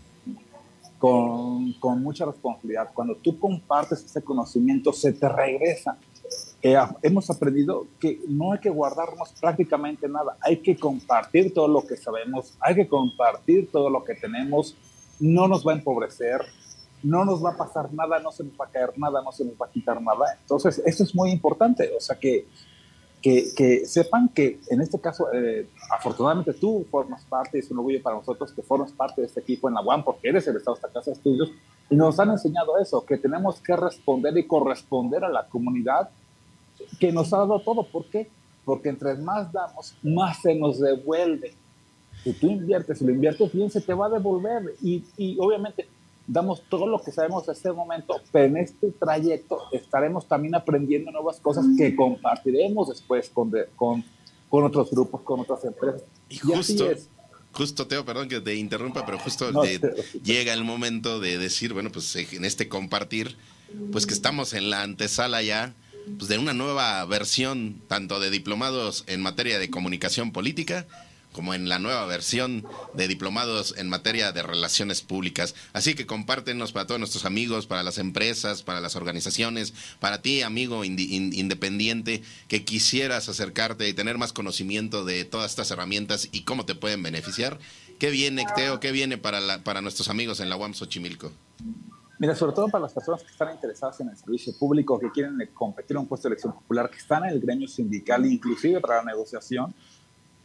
[1.01, 2.91] con, con, mucha responsabilidad.
[2.93, 5.97] Cuando tú compartes ese conocimiento, se te regresa.
[6.63, 11.87] Eh, hemos aprendido que no hay que guardarnos prácticamente nada, hay que compartir todo lo
[11.87, 14.77] que sabemos, hay que compartir todo lo que tenemos,
[15.19, 16.43] no nos va a empobrecer,
[17.03, 19.45] no nos va a pasar nada, no se nos va a caer nada, no se
[19.45, 20.37] nos va a quitar nada.
[20.39, 22.47] Entonces, eso es muy importante, o sea que
[23.21, 28.17] que, sepan que en este caso, eh, afortunadamente tú formas parte, es un orgullo para
[28.17, 30.79] nosotros que formas parte de este equipo en la UAM, porque eres el Estado de
[30.79, 31.53] esta casa de estudios,
[31.91, 36.09] y nos han enseñado eso, que tenemos que responder y corresponder a la comunidad
[36.99, 37.85] que nos ha dado todo.
[37.85, 38.29] ¿Por qué?
[38.65, 41.55] Porque entre más damos, más se nos devuelve.
[42.25, 44.75] Si tú inviertes, si lo inviertes bien, se te va a devolver.
[44.83, 45.89] Y, y obviamente
[46.31, 51.11] damos todo lo que sabemos en este momento, pero en este trayecto estaremos también aprendiendo
[51.11, 54.05] nuevas cosas que compartiremos después con, con,
[54.49, 56.03] con otros grupos, con otras empresas.
[56.29, 56.89] Y, justo,
[57.53, 59.51] justo, Teo, perdón que te interrumpa, pero justo
[60.23, 63.37] llega el momento de decir, bueno, pues en este compartir,
[63.91, 65.75] pues que estamos en la antesala ya
[66.19, 70.87] pues de una nueva versión tanto de diplomados en materia de comunicación política
[71.33, 75.55] como en la nueva versión de diplomados en materia de relaciones públicas.
[75.73, 80.43] Así que compártenos para todos nuestros amigos, para las empresas, para las organizaciones, para ti,
[80.43, 86.67] amigo independiente, que quisieras acercarte y tener más conocimiento de todas estas herramientas y cómo
[86.67, 87.59] te pueden beneficiar.
[87.99, 88.81] ¿Qué viene, Teo?
[88.81, 91.33] ¿Qué viene para, para nuestros amigos en la UAM Xochimilco?
[92.21, 95.39] Mira, sobre todo para las personas que están interesadas en el servicio público, que quieren
[95.55, 98.97] competir en un puesto de elección popular, que están en el gremio sindical, inclusive para
[98.97, 99.75] la negociación,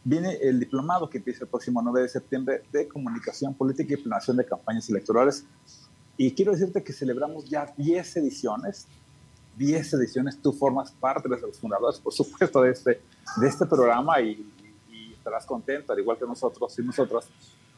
[0.02, 4.38] viene el diplomado que empieza el próximo 9 de septiembre de Comunicación Política y Planeación
[4.38, 5.44] de Campañas Electorales.
[6.16, 8.86] Y quiero decirte que celebramos ya 10 ediciones,
[9.58, 13.02] 10 ediciones, tú formas parte de los fundadores, por supuesto, de este,
[13.36, 14.50] de este programa y,
[15.12, 17.28] estarás contento, al igual que nosotros y nosotras,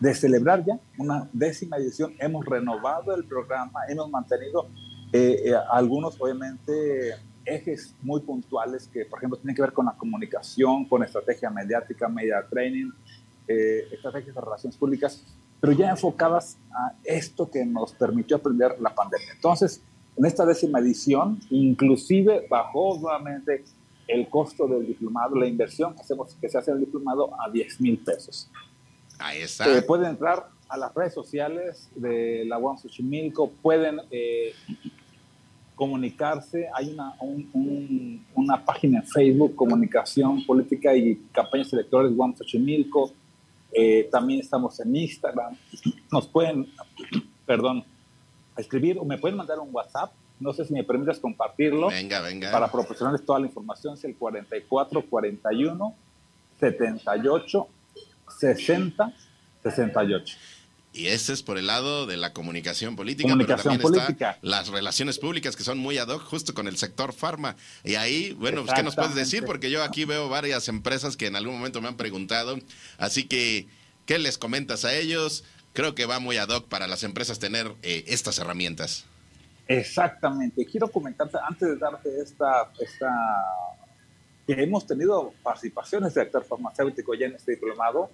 [0.00, 2.14] de celebrar ya una décima edición.
[2.18, 4.68] Hemos renovado el programa, hemos mantenido
[5.12, 7.14] eh, eh, algunos, obviamente,
[7.44, 12.08] ejes muy puntuales que, por ejemplo, tienen que ver con la comunicación, con estrategia mediática,
[12.08, 12.90] media training,
[13.46, 15.24] eh, estrategias de relaciones públicas,
[15.60, 19.32] pero ya enfocadas a esto que nos permitió aprender la pandemia.
[19.34, 19.82] Entonces,
[20.16, 23.64] en esta décima edición, inclusive bajó nuevamente
[24.06, 27.50] el costo del diplomado, la inversión que, hacemos, que se hace en el diplomado a
[27.50, 28.50] 10 mil pesos.
[29.18, 29.76] Ahí está.
[29.76, 34.52] Eh, pueden entrar a las redes sociales de la UAM Xochimilco, pueden eh,
[35.74, 36.68] comunicarse.
[36.74, 37.14] Hay una,
[38.34, 43.12] una página en Facebook, Comunicación Política y Campañas Electorales Juan Xochimilco.
[43.72, 45.56] Eh, también estamos en Instagram.
[46.10, 46.66] Nos pueden,
[47.46, 47.84] perdón,
[48.56, 50.12] escribir o me pueden mandar un WhatsApp.
[50.40, 51.88] No sé si me permites compartirlo.
[51.88, 52.52] Venga, venga.
[52.52, 53.94] Para proporcionarles toda la información.
[53.94, 55.94] Es el 44 41
[56.60, 57.68] 78
[58.30, 59.12] 60
[59.62, 60.36] 68.
[60.92, 64.38] Y ese es por el lado de la comunicación política, pero también política.
[64.42, 67.56] las relaciones públicas que son muy ad hoc justo con el sector farma.
[67.84, 69.44] Y ahí, bueno, pues, ¿qué nos puedes decir?
[69.44, 72.58] Porque yo aquí veo varias empresas que en algún momento me han preguntado.
[72.96, 73.68] Así que,
[74.06, 75.44] ¿qué les comentas a ellos?
[75.72, 79.04] Creo que va muy ad hoc para las empresas tener eh, estas herramientas.
[79.68, 80.64] Exactamente.
[80.64, 83.10] Quiero comentarte, antes de darte esta, esta
[84.48, 88.10] hemos tenido participaciones de actor farmacéutico ya en este diplomado,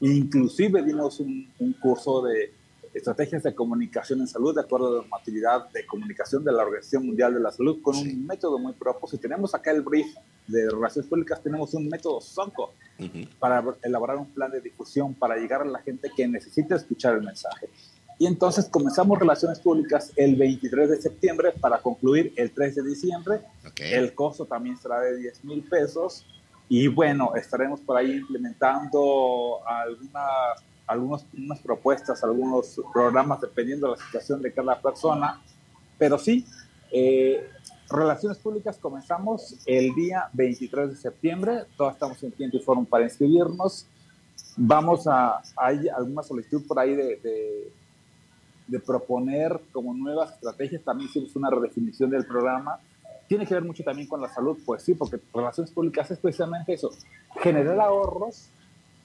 [0.00, 1.48] Inclusive dimos un,
[1.80, 2.52] curso de
[2.92, 7.06] estrategias de comunicación en salud de acuerdo a la normatividad de comunicación de la Organización
[7.06, 9.08] Mundial de la Salud con un método muy propio.
[9.08, 10.14] Si tenemos acá el brief
[10.46, 12.74] de relaciones públicas, tenemos un método SOCO
[13.38, 17.22] para elaborar un plan de difusión para llegar a la gente que necesita escuchar el
[17.22, 17.68] mensaje.
[18.24, 23.40] Y entonces comenzamos relaciones públicas el 23 de septiembre para concluir el 3 de diciembre.
[23.76, 26.24] El costo también será de 10 mil pesos
[26.66, 34.02] y bueno, estaremos por ahí implementando algunas, algunas unas propuestas, algunos programas dependiendo de la
[34.06, 35.42] situación de cada persona.
[35.98, 36.46] Pero sí,
[36.92, 37.46] eh,
[37.90, 41.64] Relaciones Públicas comenzamos el día 23 de septiembre.
[41.76, 43.86] Todos estamos en tiempo y forma para inscribirnos.
[44.56, 47.83] Vamos a, hay alguna solicitud por ahí de, de,
[48.66, 50.82] de proponer como nuevas estrategias.
[50.82, 52.80] También hicimos una redefinición del programa
[53.26, 56.74] tiene que ver mucho también con la salud, pues sí, porque relaciones públicas es precisamente
[56.74, 56.90] eso,
[57.40, 58.48] generar ahorros,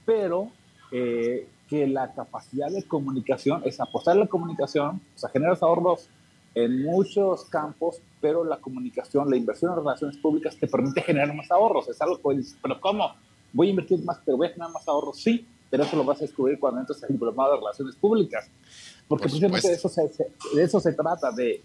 [0.05, 0.51] pero
[0.91, 6.09] eh, que la capacidad de comunicación es apostar a la comunicación, o sea, generas ahorros
[6.55, 11.49] en muchos campos, pero la comunicación, la inversión en relaciones públicas te permite generar más
[11.51, 11.87] ahorros.
[11.87, 13.13] Es algo que dices, pero ¿cómo?
[13.53, 15.21] Voy a invertir más, pero voy a generar más ahorros.
[15.21, 18.49] Sí, pero eso lo vas a descubrir cuando entres al diplomado de relaciones públicas.
[19.09, 20.03] Porque precisamente de eso, se,
[20.55, 21.61] de eso se trata, de,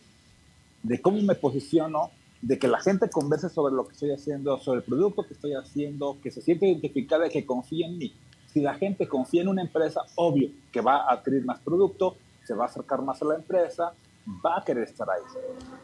[0.82, 2.10] de cómo me posiciono
[2.40, 5.54] de que la gente converse sobre lo que estoy haciendo, sobre el producto que estoy
[5.54, 8.14] haciendo, que se siente identificada y que confíe en mí.
[8.52, 12.54] Si la gente confía en una empresa, obvio que va a adquirir más producto, se
[12.54, 13.92] va a acercar más a la empresa,
[14.26, 15.22] va a querer estar ahí.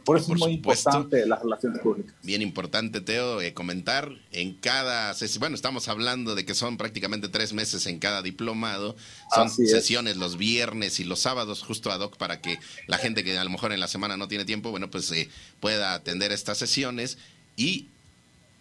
[0.05, 2.15] Por eso es muy importante las relaciones públicas.
[2.23, 7.53] Bien importante, Teo, eh, comentar en cada bueno, estamos hablando de que son prácticamente tres
[7.53, 8.97] meses en cada diplomado,
[9.35, 13.39] son sesiones los viernes y los sábados justo ad hoc para que la gente que
[13.39, 15.29] a lo mejor en la semana no tiene tiempo, bueno, pues eh,
[15.61, 17.19] pueda atender estas sesiones
[17.57, 17.89] y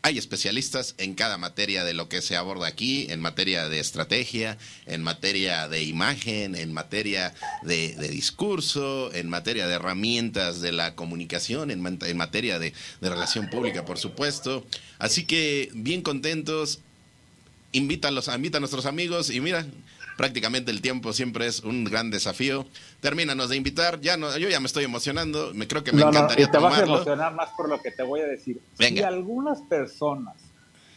[0.01, 4.57] hay especialistas en cada materia de lo que se aborda aquí, en materia de estrategia,
[4.85, 11.69] en materia de imagen, en materia de, discurso, en materia de herramientas de la comunicación,
[11.69, 14.65] en, materia de, de, relación pública, por supuesto.
[14.99, 16.79] Así que bien contentos.
[17.71, 19.67] Invítalos, invita a nuestros amigos y mira,
[20.19, 22.65] prácticamente el tiempo siempre es un gran desafío.
[22.99, 26.47] Termínanos de invitar, ya no, yo ya me estoy emocionando, me creo que me encantaría
[26.47, 28.59] no, te vas a emocionar más por lo que te voy a decir.
[28.77, 30.35] Si algunas personas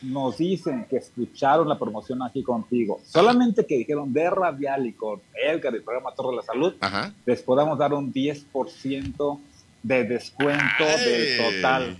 [0.03, 5.21] nos dicen que escucharon la promoción aquí contigo, solamente que dijeron de Radial y con
[5.41, 6.75] Edgar y el programa Torre de la Salud,
[7.25, 9.39] les podamos dar un 10%
[9.83, 11.97] de descuento del total.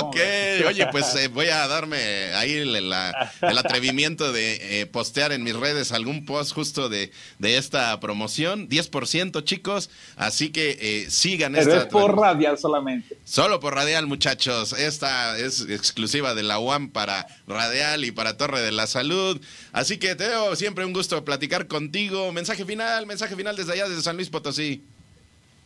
[0.00, 0.16] Ok,
[0.66, 1.98] oye, pues eh, voy a darme
[2.34, 2.92] ahí el,
[3.58, 8.68] atrevimiento de eh, postear en mis redes algún post justo de, de esta promoción.
[8.68, 11.82] 10%, chicos, así que eh, sigan Pero esta.
[11.82, 13.18] Es por radial solamente.
[13.24, 14.72] Solo por radial, muchachos.
[14.72, 19.40] Esta es exclusiva de la UAM para radial y para Torre de la Salud.
[19.72, 22.32] Así que, Teo, siempre un gusto platicar contigo.
[22.32, 24.82] Mensaje final, mensaje final desde allá, desde San Luis Potosí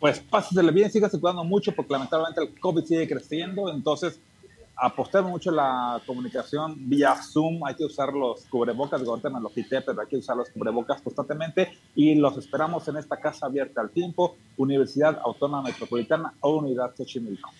[0.01, 4.19] pues pásatele bien, sígase cuidando mucho porque lamentablemente el COVID sigue creciendo, entonces
[4.75, 9.83] apostemos mucho la comunicación vía Zoom, hay que usar los cubrebocas, ahorita me lo quité,
[9.83, 13.91] pero hay que usar los cubrebocas constantemente y los esperamos en esta casa abierta al
[13.91, 17.51] tiempo, Universidad Autónoma Metropolitana o Unidad Xochimilco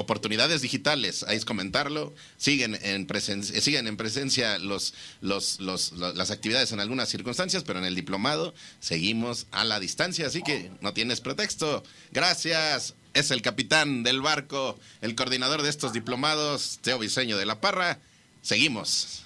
[0.00, 6.30] oportunidades digitales, ahí es comentarlo, siguen en presencia, siguen en presencia los, los, los, las
[6.30, 10.94] actividades en algunas circunstancias, pero en el diplomado seguimos a la distancia, así que no
[10.94, 11.82] tienes pretexto.
[12.12, 17.60] Gracias, es el capitán del barco, el coordinador de estos diplomados, Teo Viseño de la
[17.60, 17.98] Parra.
[18.42, 19.24] Seguimos.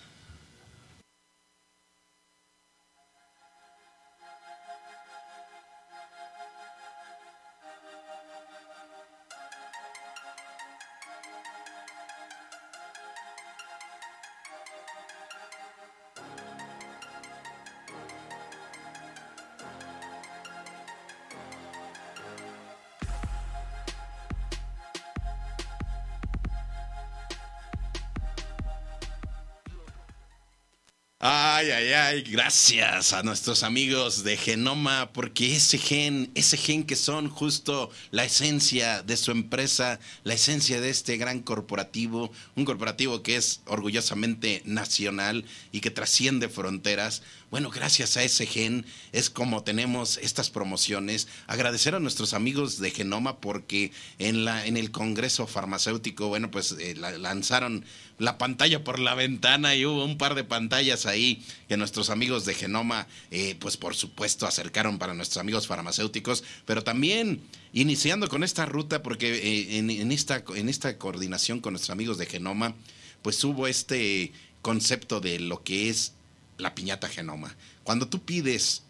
[31.65, 36.95] Ay, ay, ay, gracias a nuestros amigos de Genoma, porque ese gen, ese gen que
[36.95, 43.23] son justo la esencia de su empresa, la esencia de este gran corporativo, un corporativo
[43.23, 47.23] que es orgullosamente nacional y que trasciende fronteras.
[47.51, 51.28] Bueno, gracias a ese gen es como tenemos estas promociones.
[51.47, 56.73] Agradecer a nuestros amigos de Genoma porque en, la, en el Congreso Farmacéutico, bueno, pues
[56.78, 57.86] eh, lanzaron
[58.19, 62.45] la pantalla por la ventana y hubo un par de pantallas ahí que nuestros amigos
[62.45, 67.41] de Genoma, eh, pues por supuesto, acercaron para nuestros amigos farmacéuticos, pero también
[67.73, 72.27] iniciando con esta ruta, porque eh, en, esta, en esta coordinación con nuestros amigos de
[72.27, 72.74] Genoma,
[73.23, 74.32] pues hubo este
[74.62, 76.12] concepto de lo que es
[76.59, 77.57] la piñata Genoma.
[77.82, 78.82] Cuando tú pides,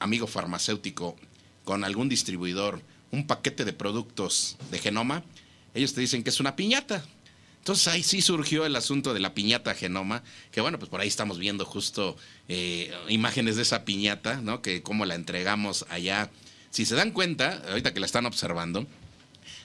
[0.00, 1.16] amigo farmacéutico,
[1.64, 2.82] con algún distribuidor,
[3.12, 5.22] un paquete de productos de Genoma,
[5.74, 7.04] ellos te dicen que es una piñata.
[7.60, 11.08] Entonces ahí sí surgió el asunto de la piñata genoma, que bueno, pues por ahí
[11.08, 12.16] estamos viendo justo
[12.48, 14.62] eh, imágenes de esa piñata, ¿no?
[14.62, 16.30] Que cómo la entregamos allá.
[16.70, 18.86] Si se dan cuenta, ahorita que la están observando,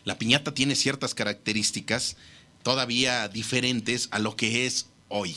[0.03, 2.17] la piñata tiene ciertas características
[2.63, 5.35] todavía diferentes a lo que es hoy.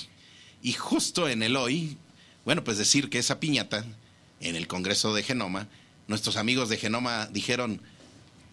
[0.60, 1.96] Y justo en el hoy,
[2.44, 3.84] bueno, pues decir que esa piñata,
[4.40, 5.68] en el Congreso de Genoma,
[6.08, 7.80] nuestros amigos de Genoma dijeron,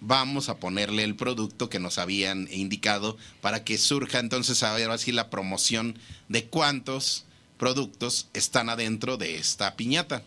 [0.06, 5.12] vamos a ponerle el producto que nos habían indicado para que surja entonces ahora sí
[5.12, 5.98] la promoción
[6.30, 7.26] de cuántos
[7.58, 10.24] productos están adentro de esta piñata.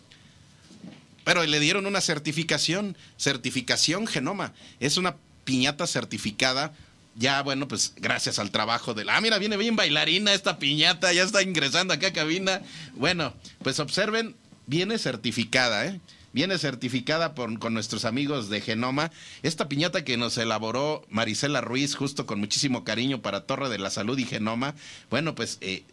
[1.24, 4.52] Pero le dieron una certificación, certificación genoma.
[4.80, 6.72] Es una piñata certificada
[7.18, 9.16] ya bueno, pues gracias al trabajo de la...
[9.16, 12.62] Ah, mira, viene bien bailarina esta piñata, ya está ingresando acá a cabina.
[12.94, 14.36] Bueno, pues observen,
[14.66, 16.00] viene certificada, ¿eh?
[16.32, 19.10] Viene certificada por, con nuestros amigos de Genoma.
[19.42, 23.90] Esta piñata que nos elaboró Marisela Ruiz, justo con muchísimo cariño para Torre de la
[23.90, 24.74] Salud y Genoma.
[25.10, 25.84] Bueno, pues eh,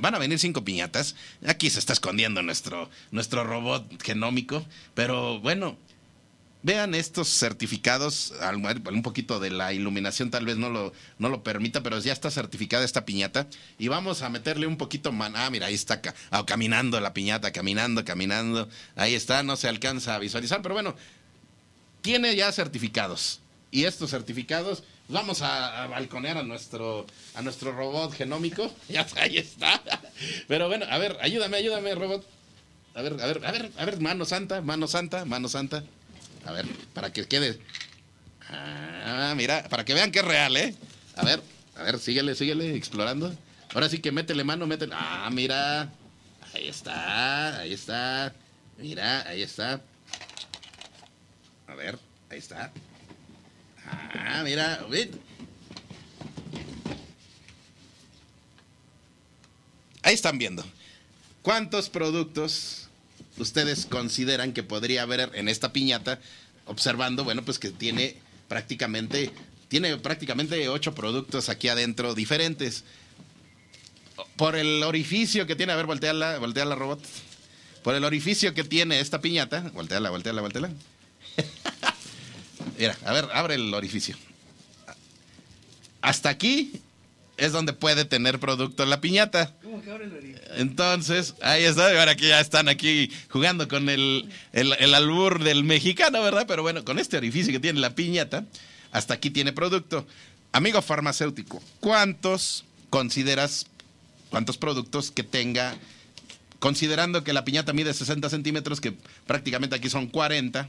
[0.00, 1.16] van a venir cinco piñatas.
[1.46, 4.64] Aquí se está escondiendo nuestro, nuestro robot genómico.
[4.94, 5.76] Pero bueno,
[6.62, 8.34] Vean estos certificados,
[8.92, 12.30] un poquito de la iluminación tal vez no lo, no lo permita, pero ya está
[12.30, 13.46] certificada esta piñata.
[13.78, 15.32] Y vamos a meterle un poquito más.
[15.34, 18.68] Ah, mira, ahí está ah, caminando la piñata, caminando, caminando.
[18.94, 20.94] Ahí está, no se alcanza a visualizar, pero bueno,
[22.02, 23.40] tiene ya certificados.
[23.70, 28.70] Y estos certificados, vamos a, balconear a nuestro, a nuestro robot genómico.
[28.90, 29.80] Ya está, ahí está.
[30.46, 32.26] Pero bueno, a ver, ayúdame, ayúdame, robot.
[32.94, 35.84] A ver, a ver, a ver, a ver, mano santa, mano santa, mano santa.
[36.44, 37.58] A ver, para que quede.
[38.48, 40.74] Ah, mira, para que vean que es real, ¿eh?
[41.16, 41.40] A ver,
[41.76, 43.34] a ver, síguele, síguele, explorando.
[43.74, 44.94] Ahora sí que métele mano, métele.
[44.96, 45.92] Ah, mira.
[46.52, 48.34] Ahí está, ahí está.
[48.78, 49.80] Mira, ahí está.
[51.68, 51.98] A ver,
[52.30, 52.72] ahí está.
[53.86, 54.84] Ah, mira,
[60.02, 60.64] Ahí están viendo.
[61.42, 62.89] ¿Cuántos productos
[63.40, 66.20] ustedes consideran que podría haber en esta piñata,
[66.66, 68.16] observando, bueno, pues que tiene
[68.48, 69.30] prácticamente,
[69.68, 72.84] tiene prácticamente ocho productos aquí adentro diferentes.
[74.36, 77.00] Por el orificio que tiene, a ver, volteala, volteala, robot.
[77.82, 80.70] Por el orificio que tiene esta piñata, volteala, volteala, volteala.
[82.78, 84.16] Mira, a ver, abre el orificio.
[86.02, 86.72] Hasta aquí
[87.36, 89.54] es donde puede tener producto la piñata.
[90.56, 96.22] Entonces, ahí está, ahora que ya están aquí jugando con el, el, albur del mexicano,
[96.22, 96.44] ¿verdad?
[96.48, 98.44] Pero bueno, con este orificio que tiene la piñata,
[98.92, 100.06] hasta aquí tiene producto.
[100.52, 103.66] Amigo farmacéutico, ¿cuántos consideras,
[104.30, 105.76] cuántos productos que tenga,
[106.58, 108.94] considerando que la piñata mide 60 centímetros, que
[109.26, 110.68] prácticamente aquí son 40,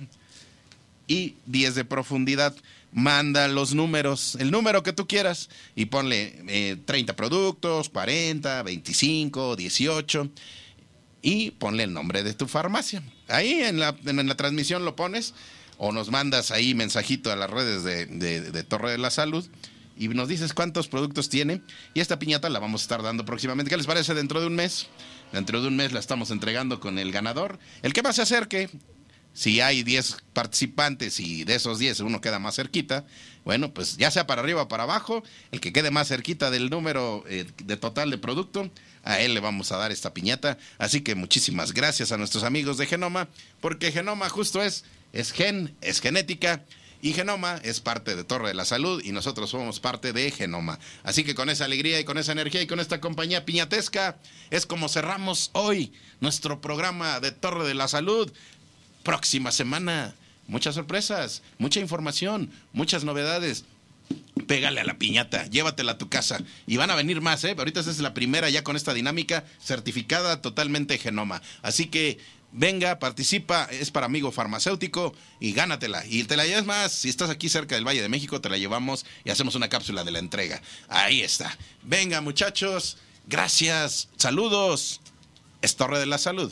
[1.07, 2.56] y 10 de profundidad?
[2.92, 9.56] Manda los números, el número que tú quieras y ponle 30 eh, productos, 40, 25,
[9.56, 10.30] 18
[11.22, 13.04] y ponle el nombre de tu farmacia.
[13.28, 15.34] Ahí en la, en la transmisión lo pones
[15.78, 19.48] o nos mandas ahí mensajito a las redes de, de, Torre de la Salud
[19.98, 21.62] y nos dices cuántos productos tiene
[21.94, 23.70] y esta piñata la vamos a estar dando próximamente.
[23.70, 24.88] ¿Qué les parece dentro de un mes?
[25.32, 27.58] Dentro de un mes la estamos entregando con el ganador.
[27.82, 28.70] El que más se acerque
[29.34, 33.06] si hay 10 participantes y de esos 10 uno queda más cerquita,
[33.44, 36.70] bueno, pues ya sea para arriba o para abajo, el que quede más cerquita del
[36.70, 38.70] número eh, de total de producto,
[39.03, 40.58] a él le vamos a dar esta piñata.
[40.78, 43.30] Así que muchísimas gracias a nuestros amigos de Genoma,
[43.60, 44.84] porque Genoma justo es,
[45.14, 46.64] es gen, es genética.
[47.03, 50.78] Y Genoma es parte de Torre de la Salud y nosotros somos parte de Genoma.
[51.02, 54.20] Así que con esa alegría y con esa energía y con esta compañía piñatesca
[54.52, 58.32] es como cerramos hoy nuestro programa de Torre de la Salud
[59.03, 60.14] próxima semana.
[60.48, 63.65] Muchas sorpresas, mucha información, muchas novedades.
[64.48, 66.40] pégale a la piñata, llévatela a tu casa.
[66.68, 67.56] Y van a venir más, ¿eh?
[67.57, 71.41] Ahorita esa es la primera ya con esta dinámica certificada totalmente genoma.
[71.61, 72.18] Así que
[72.52, 76.06] venga, participa, es para amigo farmacéutico y gánatela.
[76.06, 78.57] Y te la llevas más, si estás aquí cerca del Valle de México, te la
[78.57, 80.61] llevamos y hacemos una cápsula de la entrega.
[80.90, 81.57] Ahí está.
[81.84, 82.98] Venga, muchachos,
[83.28, 85.02] gracias, saludos.
[85.61, 86.52] Es Torre de la Salud.